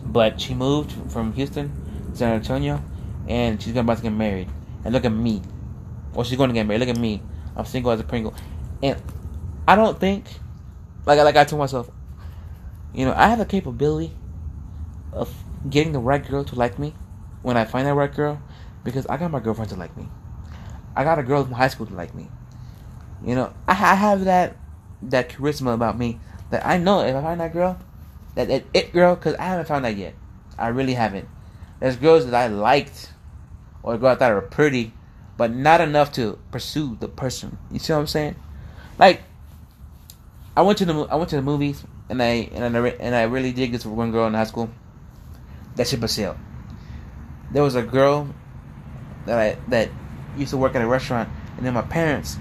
But 0.05 0.41
she 0.41 0.55
moved 0.55 0.93
from 1.11 1.33
Houston 1.33 1.71
to 2.11 2.17
San 2.17 2.33
Antonio, 2.35 2.83
and 3.29 3.61
she's 3.61 3.75
about 3.75 3.97
to 3.97 4.03
get 4.03 4.13
married. 4.13 4.49
And 4.87 4.95
look 4.95 5.05
at 5.05 5.13
me. 5.13 5.43
Well, 6.15 6.23
she's 6.23 6.39
going 6.39 6.49
to 6.51 6.55
get 6.55 6.65
married. 6.65 6.79
Look 6.79 6.89
at 6.89 6.97
me. 6.97 7.21
I'm 7.57 7.65
single 7.65 7.91
as 7.91 7.99
a 7.99 8.05
Pringle. 8.05 8.33
And 8.85 9.03
I 9.67 9.75
don't 9.75 9.99
think, 9.99 10.27
like 11.05 11.19
like 11.19 11.35
I 11.35 11.43
told 11.43 11.59
myself, 11.59 11.91
you 12.95 13.05
know, 13.05 13.13
I 13.13 13.27
have 13.27 13.39
the 13.41 13.47
capability 13.47 14.13
of 15.13 15.35
getting 15.69 15.93
the 15.93 15.99
right 15.99 16.25
girl 16.25 16.45
to 16.45 16.55
like 16.55 16.79
me 16.79 16.95
when 17.43 17.57
I 17.57 17.65
find 17.65 17.85
that 17.89 17.95
right 17.95 18.15
girl, 18.15 18.41
because 18.85 19.09
I 19.09 19.17
got 19.17 19.33
my 19.33 19.41
girlfriend 19.41 19.71
to 19.71 19.77
like 19.77 19.97
me. 19.97 20.07
I 20.95 21.03
got 21.03 21.19
a 21.19 21.25
girl 21.25 21.43
from 21.43 21.55
high 21.55 21.69
school 21.69 21.87
to 21.87 21.95
like 21.95 22.15
me. 22.15 22.29
You 23.25 23.35
know, 23.35 23.53
I, 23.67 23.73
I 23.73 23.95
have 23.95 24.25
that 24.27 24.57
that 25.03 25.31
charisma 25.31 25.75
about 25.75 25.99
me 25.99 26.21
that 26.51 26.65
I 26.65 26.79
know 26.79 27.01
if 27.01 27.17
I 27.17 27.23
find 27.23 27.41
that 27.41 27.53
girl, 27.53 27.77
that, 28.37 28.47
that 28.47 28.65
it 28.73 28.93
girl, 28.93 29.17
because 29.17 29.35
I 29.35 29.47
haven't 29.47 29.67
found 29.67 29.85
that 29.85 29.97
yet. 29.97 30.15
I 30.57 30.69
really 30.69 30.95
haven't. 30.95 31.29
There's 31.81 31.97
girls 31.97 32.25
that 32.27 32.35
I 32.35 32.47
liked, 32.47 33.13
or 33.87 33.97
go 33.97 34.09
girls 34.09 34.19
that 34.19 34.33
are 34.33 34.43
pretty, 34.43 34.93
but 35.39 35.55
not 35.55 35.81
enough 35.81 36.13
to 36.13 36.39
pursue 36.51 36.97
the 37.01 37.09
person. 37.09 37.57
You 37.71 37.79
see 37.79 37.93
what 37.93 38.01
I'm 38.01 38.07
saying? 38.07 38.35
Like, 38.99 39.23
I 40.57 40.63
went 40.63 40.79
to 40.79 40.85
the 40.85 40.95
I 41.05 41.15
went 41.15 41.31
to 41.31 41.37
the 41.37 41.43
movies, 41.43 41.85
and 42.11 42.23
I 42.23 42.51
and 42.53 42.77
I 42.77 42.89
and 42.89 43.15
I 43.15 43.23
really 43.23 43.53
did 43.53 43.73
this 43.73 43.87
with 43.87 43.95
one 43.95 44.11
girl 44.11 44.27
in 44.27 44.35
high 44.35 44.45
school. 44.45 44.69
That 45.77 45.87
ship 45.87 46.07
sailed. 46.09 46.37
There 47.53 47.63
was 47.63 47.77
a 47.77 47.83
girl 47.83 48.29
that 49.27 49.39
I 49.39 49.59
that 49.69 49.89
used 50.37 50.51
to 50.51 50.57
work 50.57 50.75
at 50.75 50.83
a 50.83 50.87
restaurant, 50.87 51.29
and 51.57 51.65
then 51.65 51.75
my 51.75 51.83
parents, 51.83 52.39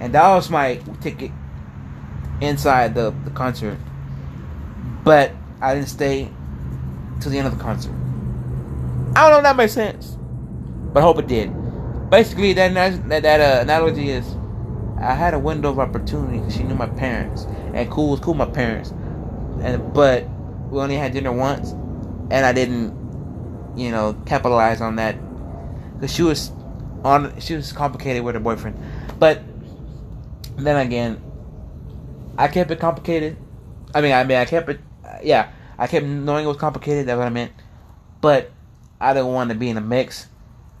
and 0.00 0.14
that 0.14 0.28
was 0.34 0.48
my 0.48 0.80
ticket 1.00 1.30
inside 2.40 2.94
the, 2.94 3.14
the 3.24 3.30
concert. 3.30 3.78
But 5.04 5.32
I 5.60 5.74
didn't 5.74 5.88
stay 5.88 6.30
till 7.20 7.30
the 7.32 7.38
end 7.38 7.46
of 7.46 7.56
the 7.56 7.62
concert. 7.62 7.92
I 9.14 9.22
don't 9.22 9.30
know 9.30 9.38
if 9.38 9.42
that 9.44 9.56
makes 9.56 9.72
sense, 9.72 10.16
but 10.96 11.02
I 11.02 11.04
hope 11.04 11.18
it 11.18 11.26
did. 11.26 11.52
Basically, 12.08 12.54
that 12.54 12.72
that, 12.72 13.22
that 13.22 13.40
uh, 13.40 13.60
analogy 13.60 14.08
is 14.08 14.34
I 14.98 15.12
had 15.12 15.34
a 15.34 15.38
window 15.38 15.68
of 15.68 15.78
opportunity 15.78 16.38
because 16.38 16.56
she 16.56 16.62
knew 16.62 16.74
my 16.74 16.86
parents, 16.86 17.44
and 17.74 17.90
cool 17.90 18.12
was 18.12 18.20
cool 18.20 18.32
my 18.32 18.46
parents, 18.46 18.94
and 19.60 19.92
but 19.92 20.26
we 20.70 20.80
only 20.80 20.96
had 20.96 21.12
dinner 21.12 21.32
once, 21.32 21.72
and 22.30 22.46
I 22.46 22.54
didn't, 22.54 22.94
you 23.76 23.90
know, 23.90 24.16
capitalize 24.24 24.80
on 24.80 24.96
that 24.96 25.18
because 25.96 26.14
she 26.14 26.22
was 26.22 26.50
on 27.04 27.38
she 27.40 27.54
was 27.54 27.72
complicated 27.72 28.24
with 28.24 28.34
her 28.34 28.40
boyfriend, 28.40 28.80
but 29.18 29.42
then 30.56 30.78
again, 30.78 31.20
I 32.38 32.48
kept 32.48 32.70
it 32.70 32.80
complicated. 32.80 33.36
I 33.94 34.00
mean, 34.00 34.12
I 34.12 34.24
mean, 34.24 34.38
I 34.38 34.46
kept 34.46 34.70
it. 34.70 34.80
Yeah, 35.22 35.52
I 35.76 35.88
kept 35.88 36.06
knowing 36.06 36.46
it 36.46 36.48
was 36.48 36.56
complicated. 36.56 37.06
That's 37.06 37.18
what 37.18 37.26
I 37.26 37.30
meant. 37.30 37.52
But 38.22 38.50
I 38.98 39.12
don't 39.12 39.34
want 39.34 39.50
to 39.50 39.54
be 39.54 39.68
in 39.68 39.76
a 39.76 39.82
mix 39.82 40.28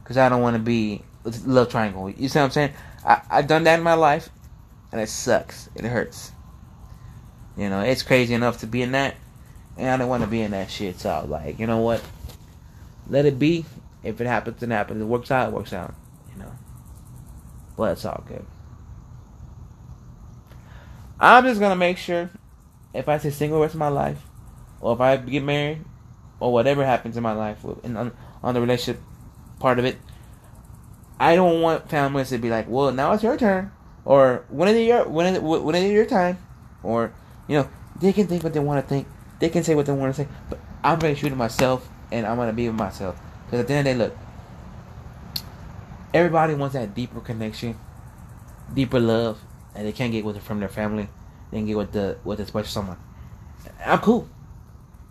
because 0.06 0.18
I 0.18 0.28
don't 0.28 0.40
want 0.40 0.54
to 0.54 0.62
be 0.62 1.02
love 1.44 1.68
triangle. 1.68 2.08
You 2.08 2.28
see 2.28 2.38
what 2.38 2.44
I'm 2.44 2.50
saying? 2.52 2.72
I, 3.04 3.22
I've 3.28 3.48
done 3.48 3.64
that 3.64 3.78
in 3.78 3.82
my 3.82 3.94
life, 3.94 4.28
and 4.92 5.00
it 5.00 5.08
sucks. 5.08 5.68
It 5.74 5.84
hurts. 5.84 6.30
You 7.56 7.68
know, 7.68 7.80
it's 7.80 8.04
crazy 8.04 8.32
enough 8.32 8.60
to 8.60 8.68
be 8.68 8.82
in 8.82 8.92
that, 8.92 9.16
and 9.76 9.90
I 9.90 9.96
don't 9.96 10.08
want 10.08 10.22
to 10.22 10.28
be 10.28 10.42
in 10.42 10.52
that 10.52 10.70
shit. 10.70 11.00
So, 11.00 11.26
like, 11.28 11.58
you 11.58 11.66
know 11.66 11.78
what? 11.78 12.04
Let 13.08 13.26
it 13.26 13.36
be. 13.36 13.64
If 14.04 14.20
it 14.20 14.28
happens, 14.28 14.62
it 14.62 14.70
happens. 14.70 15.02
It 15.02 15.06
works 15.06 15.32
out, 15.32 15.48
it 15.48 15.54
works 15.54 15.72
out. 15.72 15.92
You 16.32 16.44
know. 16.44 16.52
But 17.76 17.92
it's 17.92 18.04
all 18.04 18.22
good. 18.28 18.46
I'm 21.18 21.42
just 21.44 21.58
gonna 21.58 21.74
make 21.74 21.98
sure 21.98 22.30
if 22.94 23.08
I 23.08 23.18
stay 23.18 23.30
single 23.30 23.58
the 23.58 23.62
rest 23.62 23.74
of 23.74 23.80
my 23.80 23.88
life, 23.88 24.22
or 24.80 24.94
if 24.94 25.00
I 25.00 25.16
get 25.16 25.42
married, 25.42 25.84
or 26.38 26.52
whatever 26.52 26.84
happens 26.84 27.16
in 27.16 27.24
my 27.24 27.32
life, 27.32 27.64
and 27.82 27.98
on, 27.98 28.12
on 28.44 28.54
the 28.54 28.60
relationship 28.60 29.02
part 29.58 29.78
of 29.78 29.84
it, 29.84 29.98
I 31.18 31.34
don't 31.34 31.62
want 31.62 31.88
families 31.88 32.30
to 32.30 32.38
be 32.38 32.50
like, 32.50 32.66
"Well, 32.68 32.92
now 32.92 33.12
it's 33.12 33.22
your 33.22 33.36
turn," 33.36 33.72
or 34.04 34.44
"When 34.48 34.68
is 34.68 34.76
it 34.76 34.82
your 34.82 35.08
when 35.08 35.26
is 35.26 35.36
it, 35.36 35.42
when 35.42 35.74
is 35.74 35.84
it 35.84 35.92
your 35.92 36.06
time?" 36.06 36.38
Or 36.82 37.12
you 37.48 37.58
know, 37.58 37.68
they 38.00 38.12
can 38.12 38.26
think 38.26 38.44
what 38.44 38.52
they 38.52 38.60
want 38.60 38.84
to 38.84 38.88
think, 38.88 39.06
they 39.38 39.48
can 39.48 39.64
say 39.64 39.74
what 39.74 39.86
they 39.86 39.92
want 39.92 40.14
to 40.14 40.22
say, 40.22 40.28
but 40.50 40.58
I'm 40.84 40.98
gonna 40.98 41.14
shoot 41.14 41.30
to 41.30 41.36
myself, 41.36 41.88
and 42.12 42.26
I'm 42.26 42.36
gonna 42.36 42.52
be 42.52 42.68
with 42.68 42.78
myself. 42.78 43.18
Because 43.46 43.60
at 43.60 43.68
the 43.68 43.74
end 43.74 43.88
of 43.88 43.96
the 43.96 44.04
day, 44.04 44.04
look, 44.04 44.16
everybody 46.12 46.54
wants 46.54 46.74
that 46.74 46.94
deeper 46.94 47.20
connection, 47.20 47.76
deeper 48.74 49.00
love, 49.00 49.40
and 49.74 49.86
they 49.86 49.92
can't 49.92 50.12
get 50.12 50.24
with 50.24 50.36
it 50.36 50.42
from 50.42 50.60
their 50.60 50.68
family, 50.68 51.08
they 51.50 51.58
can 51.58 51.66
get 51.66 51.76
with 51.76 51.92
the 51.92 52.18
with 52.24 52.40
a 52.40 52.46
special 52.46 52.68
someone. 52.68 52.98
I'm 53.84 53.98
cool. 53.98 54.28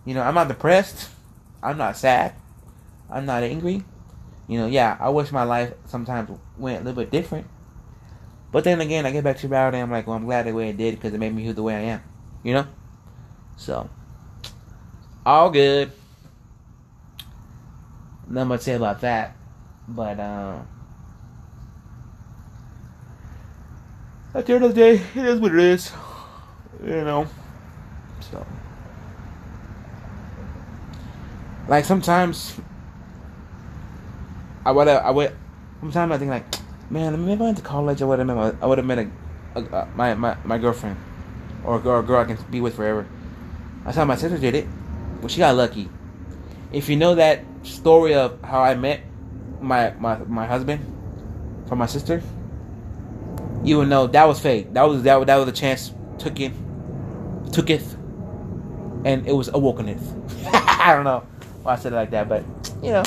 You 0.04 0.14
know, 0.14 0.22
I'm 0.22 0.34
not 0.34 0.48
depressed. 0.48 1.10
I'm 1.62 1.78
not 1.78 1.96
sad. 1.96 2.34
I'm 3.10 3.26
not 3.26 3.42
angry. 3.42 3.84
You 4.48 4.58
know, 4.58 4.66
yeah, 4.66 4.96
I 5.00 5.08
wish 5.08 5.32
my 5.32 5.42
life 5.42 5.72
sometimes 5.86 6.30
went 6.56 6.82
a 6.82 6.84
little 6.84 7.02
bit 7.02 7.10
different. 7.10 7.46
But 8.52 8.64
then 8.64 8.80
again, 8.80 9.04
I 9.04 9.10
get 9.10 9.24
back 9.24 9.38
to 9.38 9.48
reality. 9.48 9.78
I'm 9.78 9.90
like, 9.90 10.06
well, 10.06 10.16
I'm 10.16 10.24
glad 10.24 10.46
the 10.46 10.52
way 10.52 10.70
it 10.70 10.76
did 10.76 10.94
because 10.94 11.12
it 11.12 11.18
made 11.18 11.34
me 11.34 11.44
who 11.44 11.52
the 11.52 11.62
way 11.62 11.74
I 11.74 11.80
am. 11.80 12.02
You 12.42 12.54
know, 12.54 12.66
so 13.56 13.90
all 15.24 15.50
good. 15.50 15.90
Nothing 18.28 18.48
much 18.48 18.60
to 18.60 18.64
say 18.64 18.74
about 18.74 19.00
that, 19.00 19.36
but 19.88 20.18
um. 20.20 20.66
at 24.36 24.44
the 24.44 24.54
end 24.54 24.64
of 24.64 24.74
the 24.74 24.80
day, 24.80 25.02
it 25.14 25.26
is 25.26 25.40
what 25.40 25.52
it 25.52 25.58
is. 25.58 25.90
You 26.84 27.04
know. 27.04 27.26
So. 28.30 28.46
Like 31.68 31.84
sometimes 31.84 32.60
I 34.66 34.72
would 34.72 34.88
I 34.88 35.10
would 35.10 35.32
sometimes 35.78 36.10
I 36.10 36.18
think 36.18 36.30
like, 36.30 36.44
man, 36.90 37.24
maybe 37.24 37.40
I 37.40 37.44
went 37.44 37.56
to 37.58 37.62
college, 37.62 38.02
I 38.02 38.04
would 38.04 38.18
have 38.18 38.26
met 38.26 38.56
I 38.60 38.66
would 38.66 38.78
have 38.78 38.86
met 38.86 38.98
a, 38.98 39.10
a, 39.54 39.62
a, 39.62 39.86
my, 39.94 40.12
my 40.14 40.36
my 40.44 40.58
girlfriend 40.58 40.96
or 41.64 41.76
a 41.76 41.80
girl, 41.80 42.00
a 42.00 42.02
girl 42.02 42.20
I 42.20 42.24
can 42.24 42.36
be 42.50 42.60
with 42.60 42.74
forever. 42.74 43.06
That's 43.84 43.96
how 43.96 44.04
my 44.04 44.16
sister 44.16 44.38
did 44.38 44.56
it. 44.56 44.66
but 45.22 45.30
she 45.30 45.38
got 45.38 45.54
lucky. 45.54 45.88
If 46.72 46.88
you 46.88 46.96
know 46.96 47.14
that 47.14 47.44
story 47.62 48.14
of 48.14 48.42
how 48.42 48.60
I 48.60 48.74
met 48.74 49.02
my 49.60 49.92
my 50.00 50.18
my 50.26 50.46
husband 50.48 50.82
from 51.68 51.78
my 51.78 51.86
sister, 51.86 52.20
you 53.62 53.78
would 53.78 53.88
know 53.88 54.08
that 54.08 54.26
was 54.26 54.40
fake. 54.40 54.74
That 54.74 54.82
was 54.82 55.04
that, 55.04 55.24
that 55.28 55.36
was 55.36 55.48
a 55.48 55.52
chance 55.52 55.92
took 56.18 56.40
it, 56.40 56.50
took 57.52 57.70
it, 57.70 57.84
and 59.04 59.24
it 59.28 59.32
was 59.32 59.46
awoken 59.46 59.88
it. 59.88 59.98
I 60.52 60.92
don't 60.92 61.04
know 61.04 61.22
why 61.62 61.74
I 61.74 61.76
said 61.76 61.92
it 61.92 61.96
like 61.96 62.10
that, 62.10 62.28
but 62.28 62.42
you 62.82 62.90
know, 62.90 63.04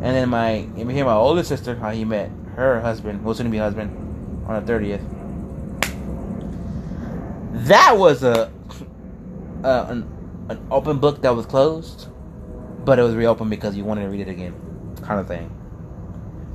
And 0.00 0.14
then 0.14 0.28
my 0.28 0.50
and 0.50 0.90
here 0.90 1.04
my 1.04 1.14
older 1.14 1.42
sister, 1.42 1.74
how 1.74 1.90
he 1.90 2.04
met 2.04 2.30
her 2.54 2.80
husband, 2.80 3.24
was 3.24 3.38
gonna 3.38 3.50
be 3.50 3.58
husband, 3.58 3.90
on 4.46 4.60
the 4.60 4.66
thirtieth. 4.66 5.02
That 7.66 7.96
was 7.98 8.22
a, 8.22 8.52
a 9.64 9.86
an, 9.88 10.46
an 10.48 10.66
open 10.70 10.98
book 10.98 11.22
that 11.22 11.34
was 11.34 11.46
closed, 11.46 12.08
but 12.84 12.98
it 12.98 13.02
was 13.02 13.14
reopened 13.14 13.50
because 13.50 13.76
you 13.76 13.84
wanted 13.84 14.02
to 14.02 14.08
read 14.08 14.20
it 14.20 14.28
again, 14.28 14.54
kind 15.02 15.18
of 15.18 15.26
thing. 15.26 15.50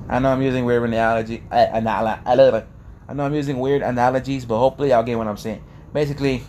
I 0.07 0.19
know 0.19 0.29
I'm 0.31 0.41
using 0.41 0.63
weird 0.65 0.83
analogy. 0.83 1.43
I, 1.51 1.65
I, 1.65 2.63
I 3.07 3.13
know 3.13 3.25
I'm 3.25 3.33
using 3.33 3.59
weird 3.59 3.81
analogies, 3.81 4.45
but 4.45 4.57
hopefully 4.57 4.89
y'all 4.89 5.03
get 5.03 5.17
what 5.17 5.27
I'm 5.27 5.38
saying. 5.38 5.63
Basically, 5.93 6.43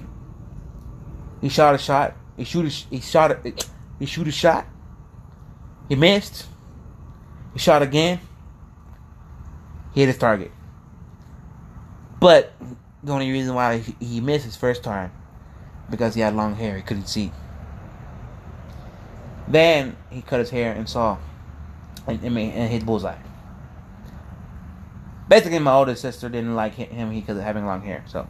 he 1.41 1.49
shot 1.49 1.75
a 1.75 1.79
shot. 1.79 2.17
He 2.37 2.45
shoot. 2.45 2.67
A, 2.67 2.95
he 2.95 3.01
shot. 3.01 3.33
A, 3.33 3.53
he 3.99 4.07
shoot 4.07 4.29
a 4.29 4.33
shot. 4.33 4.67
He 5.89 5.97
missed. 5.97 6.47
He 7.55 7.61
shot 7.61 7.83
again. 7.83 8.21
He 9.95 10.01
hit 10.01 10.09
his 10.09 10.19
target. 10.19 10.51
But 12.21 12.53
the 13.03 13.13
only 13.13 13.31
reason 13.31 13.55
why 13.55 13.79
he, 14.01 14.21
missed 14.21 14.45
his 14.45 14.57
first 14.57 14.83
time 14.83 15.13
because 15.91 16.15
he 16.15 16.21
had 16.21 16.35
long 16.35 16.55
hair. 16.57 16.77
He 16.77 16.83
couldn't 16.83 17.07
see. 17.07 17.31
Then 19.47 19.97
he 20.11 20.23
cut 20.23 20.41
his 20.41 20.51
hair 20.51 20.73
and 20.73 20.89
saw, 20.89 21.19
and, 22.07 22.23
and, 22.25 22.71
hit 22.71 22.85
bullseye. 22.85 23.19
Basically, 25.29 25.59
my 25.59 25.73
older 25.73 25.95
sister 25.95 26.29
didn't 26.29 26.55
like 26.55 26.75
him 26.75 27.11
because 27.11 27.37
of 27.37 27.45
having 27.45 27.67
long 27.67 27.83
hair. 27.83 28.05
So, 28.07 28.29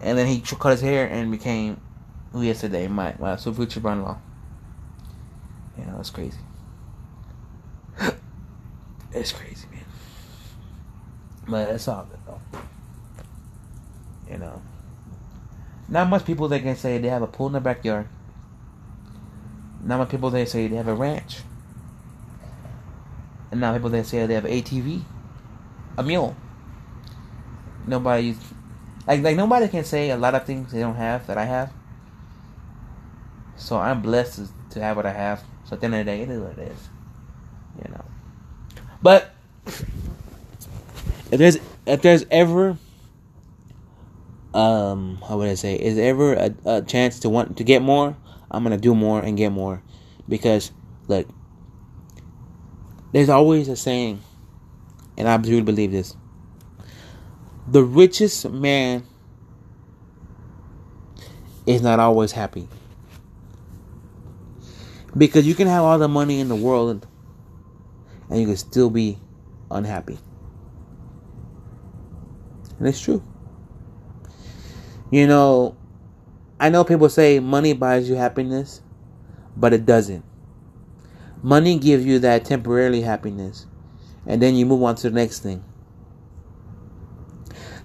and 0.00 0.16
then 0.16 0.26
he 0.26 0.40
cut 0.40 0.70
his 0.70 0.80
hair 0.80 1.06
and 1.06 1.30
became 1.30 1.80
who 2.32 2.42
he 2.42 2.50
is 2.50 2.60
today, 2.60 2.88
my 2.88 3.14
my 3.18 3.36
future 3.36 3.80
brother-in-law. 3.80 4.18
You 5.78 5.86
know, 5.86 5.96
it's 5.98 6.10
crazy. 6.10 6.38
It's 9.14 9.32
crazy, 9.32 9.66
man. 9.70 9.84
But 11.48 11.68
it's 11.70 11.88
all 11.88 12.06
good 12.10 12.20
though. 12.26 12.40
You 14.30 14.38
know, 14.38 14.62
not 15.88 16.08
much 16.08 16.24
people 16.24 16.48
that 16.48 16.62
can 16.62 16.76
say 16.76 16.98
they 16.98 17.08
have 17.08 17.22
a 17.22 17.26
pool 17.26 17.48
in 17.48 17.52
their 17.52 17.60
backyard. 17.60 18.08
Not 19.84 19.98
much 19.98 20.10
people 20.10 20.30
they 20.30 20.46
say 20.46 20.68
they 20.68 20.76
have 20.76 20.88
a 20.88 20.94
ranch. 20.94 21.38
And 23.50 23.60
not 23.60 23.74
people 23.74 23.90
that 23.90 24.06
say 24.06 24.24
they 24.26 24.34
have 24.34 24.44
an 24.44 24.52
ATV 24.52 25.02
a 25.96 26.02
mule. 26.02 26.36
Nobody, 27.86 28.36
like 29.06 29.22
like 29.22 29.36
nobody 29.36 29.68
can 29.68 29.84
say 29.84 30.10
a 30.10 30.16
lot 30.16 30.34
of 30.34 30.44
things 30.44 30.72
they 30.72 30.80
don't 30.80 30.96
have 30.96 31.26
that 31.26 31.36
I 31.36 31.44
have. 31.44 31.72
So 33.56 33.78
I'm 33.78 34.02
blessed 34.02 34.52
to 34.70 34.80
have 34.80 34.96
what 34.96 35.06
I 35.06 35.12
have. 35.12 35.42
So 35.64 35.74
at 35.74 35.80
the 35.80 35.86
end 35.86 35.94
of 35.94 36.06
the 36.06 36.12
day, 36.12 36.22
it 36.22 36.30
is 36.30 36.40
what 36.40 36.58
it 36.58 36.70
is. 36.70 36.88
But 39.02 39.34
if 39.66 41.38
there's 41.38 41.58
if 41.86 42.02
there's 42.02 42.24
ever 42.30 42.76
um 44.54 45.18
how 45.26 45.38
would 45.38 45.48
I 45.48 45.54
say 45.54 45.74
is 45.74 45.98
ever 45.98 46.34
a, 46.34 46.54
a 46.64 46.82
chance 46.82 47.20
to 47.20 47.28
want 47.28 47.56
to 47.56 47.64
get 47.64 47.82
more, 47.82 48.16
I'm 48.50 48.62
gonna 48.62 48.78
do 48.78 48.94
more 48.94 49.20
and 49.20 49.36
get 49.36 49.50
more. 49.50 49.82
Because 50.28 50.70
look 51.08 51.26
there's 53.12 53.28
always 53.28 53.68
a 53.68 53.76
saying 53.76 54.22
and 55.16 55.28
I 55.28 55.36
truly 55.38 55.62
believe 55.62 55.92
this. 55.92 56.16
The 57.68 57.82
richest 57.82 58.48
man 58.50 59.04
is 61.66 61.82
not 61.82 62.00
always 62.00 62.32
happy. 62.32 62.68
Because 65.16 65.46
you 65.46 65.54
can 65.54 65.68
have 65.68 65.82
all 65.82 65.98
the 65.98 66.08
money 66.08 66.40
in 66.40 66.48
the 66.48 66.56
world 66.56 67.06
and 68.32 68.40
you 68.40 68.46
can 68.46 68.56
still 68.56 68.88
be 68.88 69.18
unhappy. 69.70 70.18
And 72.78 72.88
it's 72.88 72.98
true. 72.98 73.22
You 75.10 75.26
know, 75.26 75.76
I 76.58 76.70
know 76.70 76.82
people 76.82 77.10
say 77.10 77.40
money 77.40 77.74
buys 77.74 78.08
you 78.08 78.14
happiness, 78.14 78.80
but 79.54 79.74
it 79.74 79.84
doesn't. 79.84 80.24
Money 81.42 81.78
gives 81.78 82.06
you 82.06 82.18
that 82.20 82.46
temporary 82.46 83.02
happiness 83.02 83.66
and 84.26 84.40
then 84.40 84.54
you 84.54 84.64
move 84.64 84.82
on 84.82 84.94
to 84.96 85.10
the 85.10 85.14
next 85.14 85.40
thing. 85.40 85.62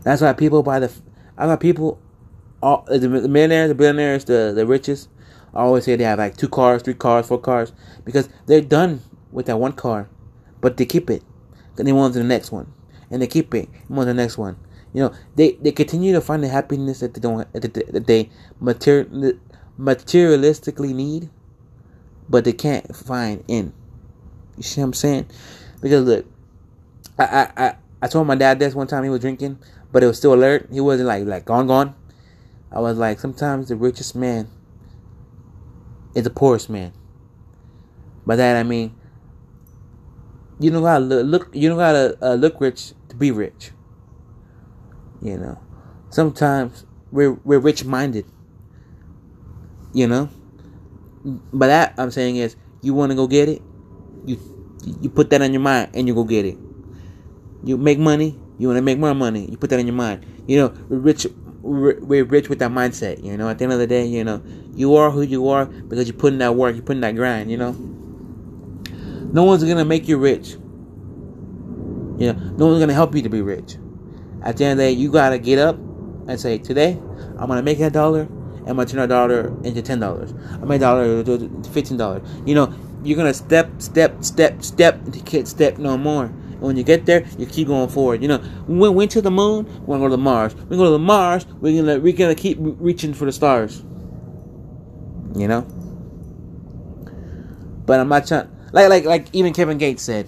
That's 0.03 0.21
why 0.21 0.31
people 0.31 0.63
buy 0.63 0.79
the. 0.79 0.91
I 1.38 1.45
got 1.47 1.60
people, 1.60 1.99
all 2.62 2.86
the 2.88 3.10
millionaires, 3.10 3.67
the 3.67 3.75
billionaires, 3.75 4.23
the 4.23 4.53
the 4.55 4.65
richest, 4.65 5.10
always 5.53 5.83
say 5.83 5.97
they 5.97 6.05
have 6.05 6.19
like 6.19 6.38
two 6.38 6.47
cars, 6.47 6.83
three 6.83 6.93
cars, 6.93 7.27
four 7.27 7.41
cars 7.41 7.73
because 8.05 8.29
they're 8.45 8.62
done 8.62 9.01
with 9.31 9.47
that 9.47 9.57
one 9.57 9.73
car, 9.73 10.07
but 10.61 10.77
they 10.77 10.85
keep 10.85 11.09
it. 11.09 11.23
Then 11.75 11.85
they 11.85 11.91
on 11.91 12.11
to 12.11 12.17
the 12.19 12.25
next 12.25 12.51
one, 12.51 12.71
and 13.11 13.21
they 13.21 13.27
keep 13.27 13.53
it. 13.53 13.69
On 13.89 13.99
to 13.99 14.05
the 14.05 14.13
next 14.13 14.37
one. 14.37 14.57
You 14.93 15.03
know, 15.03 15.13
they 15.35 15.51
they 15.53 15.71
continue 15.71 16.13
to 16.13 16.21
find 16.21 16.43
the 16.43 16.47
happiness 16.47 17.01
that 17.01 17.13
they 17.13 17.19
don't 17.19 17.51
they, 17.53 17.59
that 17.59 18.07
they 18.07 18.29
material, 18.59 19.33
materialistically 19.79 20.93
need, 20.93 21.29
but 22.29 22.45
they 22.45 22.53
can't 22.53 22.95
find 22.95 23.43
in. 23.47 23.73
You 24.55 24.63
see 24.63 24.81
what 24.81 24.85
I'm 24.85 24.93
saying? 24.93 25.29
Because 25.81 26.05
look, 26.05 26.25
I 27.19 27.23
I 27.23 27.65
I, 27.65 27.75
I 28.01 28.07
told 28.07 28.27
my 28.27 28.35
dad 28.35 28.59
this 28.59 28.73
one 28.73 28.87
time 28.87 29.03
he 29.03 29.09
was 29.09 29.21
drinking, 29.21 29.59
but 29.91 30.03
it 30.03 30.07
was 30.07 30.17
still 30.17 30.33
alert. 30.33 30.69
He 30.71 30.81
wasn't 30.81 31.07
like 31.07 31.25
like 31.25 31.45
gone 31.45 31.67
gone. 31.67 31.95
I 32.71 32.79
was 32.79 32.97
like, 32.97 33.19
sometimes 33.19 33.69
the 33.69 33.75
richest 33.75 34.15
man 34.15 34.49
is 36.15 36.23
the 36.23 36.29
poorest 36.29 36.69
man. 36.69 36.91
By 38.25 38.35
that 38.35 38.57
I 38.57 38.63
mean, 38.63 38.95
you 40.59 40.71
don't 40.71 40.83
gotta 40.83 41.03
look, 41.03 41.49
you 41.53 41.69
don't 41.69 41.77
gotta 41.77 42.17
uh, 42.21 42.33
look 42.33 42.59
rich 42.59 42.93
to 43.09 43.15
be 43.15 43.31
rich. 43.31 43.71
You 45.21 45.37
know, 45.37 45.59
sometimes 46.09 46.85
we're 47.11 47.33
we're 47.43 47.59
rich 47.59 47.85
minded. 47.85 48.25
You 49.93 50.07
know, 50.07 50.29
by 51.53 51.67
that 51.67 51.93
I'm 51.97 52.11
saying 52.11 52.37
is 52.37 52.55
you 52.81 52.93
want 52.93 53.11
to 53.11 53.15
go 53.15 53.27
get 53.27 53.49
it, 53.49 53.61
you 54.25 54.37
you 55.01 55.09
put 55.09 55.29
that 55.29 55.41
on 55.41 55.53
your 55.53 55.61
mind 55.61 55.91
and 55.93 56.07
you 56.07 56.13
go 56.13 56.23
get 56.23 56.45
it. 56.45 56.57
You 57.63 57.77
make 57.77 57.99
money, 57.99 58.39
you 58.57 58.67
want 58.67 58.77
to 58.77 58.81
make 58.81 58.99
more 58.99 59.13
money, 59.13 59.49
you 59.49 59.57
put 59.57 59.69
that 59.71 59.79
in 59.79 59.87
your 59.87 59.95
mind. 59.95 60.25
You 60.47 60.57
know, 60.57 60.73
rich, 60.89 61.27
we're 61.61 62.23
rich 62.23 62.49
with 62.49 62.59
that 62.59 62.71
mindset. 62.71 63.23
You 63.23 63.35
know, 63.37 63.49
at 63.49 63.57
the 63.57 63.65
end 63.65 63.73
of 63.73 63.79
the 63.79 63.87
day, 63.87 64.05
you 64.05 64.23
know, 64.23 64.41
you 64.73 64.95
are 64.95 65.11
who 65.11 65.21
you 65.21 65.49
are 65.49 65.65
because 65.65 66.07
you're 66.07 66.17
putting 66.17 66.39
that 66.39 66.55
work, 66.55 66.75
you're 66.75 66.85
putting 66.85 67.01
that 67.01 67.15
grind. 67.15 67.51
You 67.51 67.57
know, 67.57 67.96
no 69.31 69.43
one's 69.43 69.63
gonna 69.63 69.85
make 69.85 70.07
you 70.07 70.17
rich. 70.17 70.51
You 72.19 72.33
know, 72.33 72.39
no 72.57 72.67
one's 72.67 72.79
gonna 72.79 72.93
help 72.93 73.15
you 73.15 73.21
to 73.21 73.29
be 73.29 73.41
rich. 73.41 73.77
At 74.43 74.57
the 74.57 74.65
end 74.65 74.73
of 74.73 74.77
the 74.77 74.83
day, 74.83 74.91
you 74.91 75.11
gotta 75.11 75.37
get 75.37 75.59
up 75.59 75.77
and 76.27 76.39
say, 76.39 76.57
today 76.57 76.99
I'm 77.37 77.47
gonna 77.47 77.61
make 77.61 77.77
that 77.79 77.93
dollar. 77.93 78.21
and 78.21 78.69
I'm 78.69 78.75
gonna 78.75 78.85
turn 78.85 78.99
that 78.99 79.09
dollar 79.09 79.53
into 79.63 79.81
ten 79.81 79.99
dollars. 79.99 80.33
I 80.53 80.65
made 80.65 80.77
a 80.77 80.79
dollar 80.79 81.23
to 81.23 81.63
fifteen 81.71 81.97
dollars. 81.97 82.27
You 82.45 82.55
know, 82.55 82.73
you're 83.03 83.17
gonna 83.17 83.33
step, 83.33 83.69
step, 83.81 84.23
step, 84.23 84.63
step. 84.63 84.99
You 85.13 85.21
can't 85.21 85.47
step 85.47 85.77
no 85.77 85.97
more. 85.97 86.27
When 86.59 86.75
you 86.75 86.83
get 86.83 87.05
there, 87.05 87.23
you 87.37 87.45
keep 87.45 87.67
going 87.67 87.87
forward. 87.87 88.21
You 88.21 88.29
know, 88.29 88.41
we 88.67 88.89
went 88.89 89.11
to 89.11 89.21
the 89.21 89.29
moon. 89.29 89.65
We're 89.85 89.97
gonna 89.97 90.09
go 90.09 90.15
to 90.15 90.17
Mars. 90.17 90.55
We 90.55 90.75
go 90.75 90.85
to 90.85 90.89
the 90.89 90.99
Mars. 90.99 91.45
We're 91.59 91.79
gonna 91.81 91.99
we're 91.99 92.13
gonna 92.13 92.35
keep 92.35 92.57
reaching 92.59 93.13
for 93.13 93.25
the 93.25 93.31
stars. 93.31 93.83
You 95.35 95.47
know. 95.47 95.61
But 97.85 97.99
I'm 97.99 98.09
not 98.09 98.25
trying. 98.27 98.49
Like 98.71 98.89
like 98.89 99.06
like 99.06 99.27
even 99.34 99.53
Kevin 99.53 99.77
Gates 99.77 100.03
said. 100.03 100.27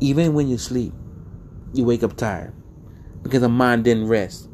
Even 0.00 0.34
when 0.34 0.48
you 0.48 0.58
sleep, 0.58 0.92
you 1.72 1.84
wake 1.84 2.02
up 2.02 2.16
tired 2.16 2.52
because 3.22 3.40
the 3.40 3.48
mind 3.48 3.84
didn't 3.84 4.08
rest. 4.08 4.48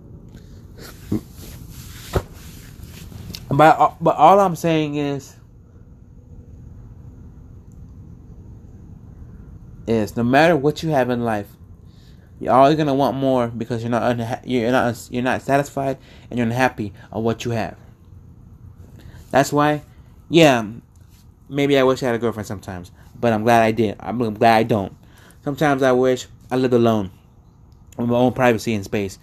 But 3.48 3.78
uh, 3.80 3.94
but 4.00 4.16
all 4.16 4.40
I'm 4.40 4.56
saying 4.56 4.96
is 4.96 5.34
is 9.86 10.16
no 10.16 10.22
matter 10.22 10.54
what 10.54 10.82
you 10.82 10.90
have 10.90 11.08
in 11.08 11.24
life, 11.24 11.48
you're 12.40 12.52
always 12.52 12.76
gonna 12.76 12.94
want 12.94 13.16
more 13.16 13.48
because 13.48 13.82
you're 13.82 13.90
not 13.90 14.02
unha- 14.16 14.42
you're 14.44 14.70
not 14.70 15.08
you're 15.10 15.22
not 15.22 15.40
satisfied 15.42 15.96
and 16.30 16.38
you're 16.38 16.46
unhappy 16.46 16.92
of 17.10 17.24
what 17.24 17.44
you 17.46 17.52
have. 17.52 17.76
That's 19.30 19.52
why, 19.52 19.82
yeah, 20.28 20.64
maybe 21.48 21.78
I 21.78 21.82
wish 21.82 22.02
I 22.02 22.06
had 22.06 22.14
a 22.14 22.18
girlfriend 22.18 22.46
sometimes, 22.46 22.90
but 23.18 23.32
I'm 23.32 23.42
glad 23.42 23.62
I 23.62 23.72
did. 23.72 23.96
I'm 24.00 24.18
glad 24.34 24.56
I 24.56 24.62
don't. 24.62 24.96
Sometimes 25.42 25.82
I 25.82 25.92
wish 25.92 26.26
I 26.50 26.56
lived 26.56 26.74
alone, 26.74 27.10
with 27.96 28.08
my 28.08 28.16
own 28.16 28.32
privacy 28.32 28.74
and 28.74 28.84
space, 28.84 29.18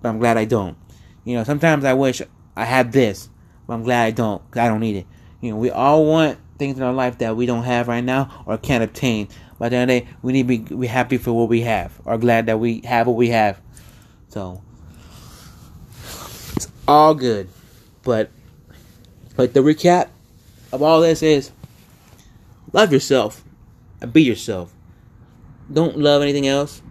but 0.00 0.08
I'm 0.08 0.18
glad 0.18 0.36
I 0.36 0.44
don't. 0.44 0.76
You 1.24 1.36
know, 1.36 1.44
sometimes 1.44 1.84
I 1.84 1.94
wish 1.94 2.22
I 2.56 2.64
had 2.64 2.92
this, 2.92 3.28
but 3.66 3.74
I'm 3.74 3.82
glad 3.82 4.04
I 4.04 4.10
don't 4.10 4.44
because 4.46 4.60
I 4.60 4.68
don't 4.68 4.80
need 4.80 4.96
it. 4.96 5.06
You 5.40 5.52
know, 5.52 5.56
we 5.56 5.70
all 5.70 6.04
want 6.06 6.38
things 6.58 6.76
in 6.76 6.82
our 6.82 6.92
life 6.92 7.18
that 7.18 7.36
we 7.36 7.46
don't 7.46 7.64
have 7.64 7.88
right 7.88 8.04
now 8.04 8.44
or 8.46 8.58
can't 8.58 8.84
obtain. 8.84 9.28
But 9.58 9.66
at 9.66 9.70
the 9.70 9.76
end 9.76 9.90
of 9.90 9.94
the 9.94 10.00
day, 10.00 10.08
we 10.22 10.32
need 10.32 10.48
to 10.48 10.48
be, 10.48 10.76
be 10.76 10.86
happy 10.86 11.18
for 11.18 11.32
what 11.32 11.48
we 11.48 11.62
have, 11.62 11.92
or 12.04 12.18
glad 12.18 12.46
that 12.46 12.58
we 12.58 12.80
have 12.80 13.06
what 13.06 13.16
we 13.16 13.28
have. 13.28 13.60
So 14.28 14.62
it's 16.56 16.68
all 16.86 17.14
good. 17.14 17.48
But 18.02 18.30
like 19.36 19.52
the 19.52 19.60
recap 19.60 20.08
of 20.72 20.82
all 20.82 21.00
this 21.00 21.22
is 21.22 21.50
love 22.72 22.92
yourself 22.92 23.44
and 24.00 24.12
be 24.12 24.22
yourself. 24.22 24.74
Don't 25.72 25.96
love 25.96 26.22
anything 26.22 26.46
else 26.46 26.82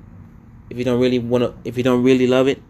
if 0.69 0.77
you 0.77 0.83
don't 0.83 0.99
really 0.99 1.19
want 1.19 1.43
to. 1.43 1.53
If 1.67 1.77
you 1.77 1.83
don't 1.83 2.03
really 2.03 2.27
love 2.27 2.47
it, 2.47 2.61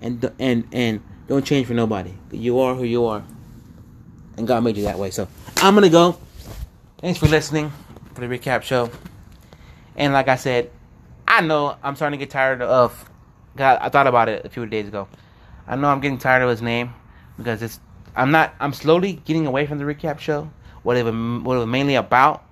and 0.00 0.30
and 0.38 0.68
and 0.72 1.02
don't 1.26 1.44
change 1.44 1.66
for 1.66 1.74
nobody. 1.74 2.14
You 2.30 2.60
are 2.60 2.74
who 2.74 2.84
you 2.84 3.06
are, 3.06 3.24
and 4.36 4.46
God 4.46 4.62
made 4.62 4.76
you 4.76 4.84
that 4.84 4.98
way. 4.98 5.10
So 5.10 5.28
I'm 5.56 5.74
gonna 5.74 5.88
go. 5.88 6.18
Thanks 6.98 7.18
for 7.18 7.26
listening 7.26 7.72
for 8.14 8.26
the 8.26 8.38
recap 8.38 8.62
show. 8.62 8.90
And 9.96 10.12
like 10.12 10.28
I 10.28 10.36
said, 10.36 10.70
I 11.26 11.40
know 11.40 11.76
I'm 11.82 11.96
starting 11.96 12.18
to 12.18 12.24
get 12.24 12.30
tired 12.30 12.62
of. 12.62 13.08
God, 13.56 13.78
I 13.80 13.88
thought 13.88 14.06
about 14.06 14.28
it 14.28 14.44
a 14.44 14.48
few 14.48 14.64
days 14.66 14.86
ago. 14.86 15.08
I 15.66 15.76
know 15.76 15.88
I'm 15.88 16.00
getting 16.00 16.18
tired 16.18 16.42
of 16.42 16.50
his 16.50 16.62
name 16.62 16.94
because 17.36 17.62
it's. 17.62 17.80
I'm 18.14 18.30
not. 18.30 18.54
I'm 18.60 18.72
slowly 18.72 19.14
getting 19.24 19.46
away 19.46 19.66
from 19.66 19.78
the 19.78 19.84
recap 19.84 20.18
show. 20.18 20.50
What 20.82 20.96
it, 20.96 21.04
was, 21.04 21.12
what 21.42 21.56
it 21.56 21.58
was 21.58 21.66
mainly 21.66 21.96
about, 21.96 22.44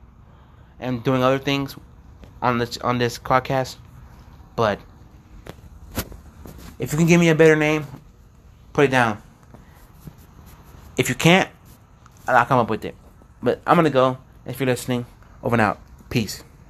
and 0.78 1.02
doing 1.02 1.22
other 1.22 1.38
things 1.38 1.76
on 2.42 2.58
this 2.58 2.78
on 2.78 2.98
this 2.98 3.18
podcast. 3.18 3.76
But 4.54 4.80
if 6.78 6.92
you 6.92 6.98
can 6.98 7.06
give 7.06 7.20
me 7.20 7.28
a 7.28 7.34
better 7.34 7.56
name, 7.56 7.86
put 8.72 8.86
it 8.86 8.90
down. 8.90 9.22
If 10.96 11.08
you 11.08 11.14
can't, 11.14 11.50
I'll 12.26 12.46
come 12.46 12.58
up 12.58 12.70
with 12.70 12.84
it. 12.84 12.94
But 13.42 13.60
I'm 13.66 13.76
gonna 13.76 13.90
go. 13.90 14.18
If 14.44 14.60
you're 14.60 14.66
listening, 14.66 15.06
over 15.42 15.54
and 15.54 15.62
out. 15.62 15.80
Peace. 16.08 16.44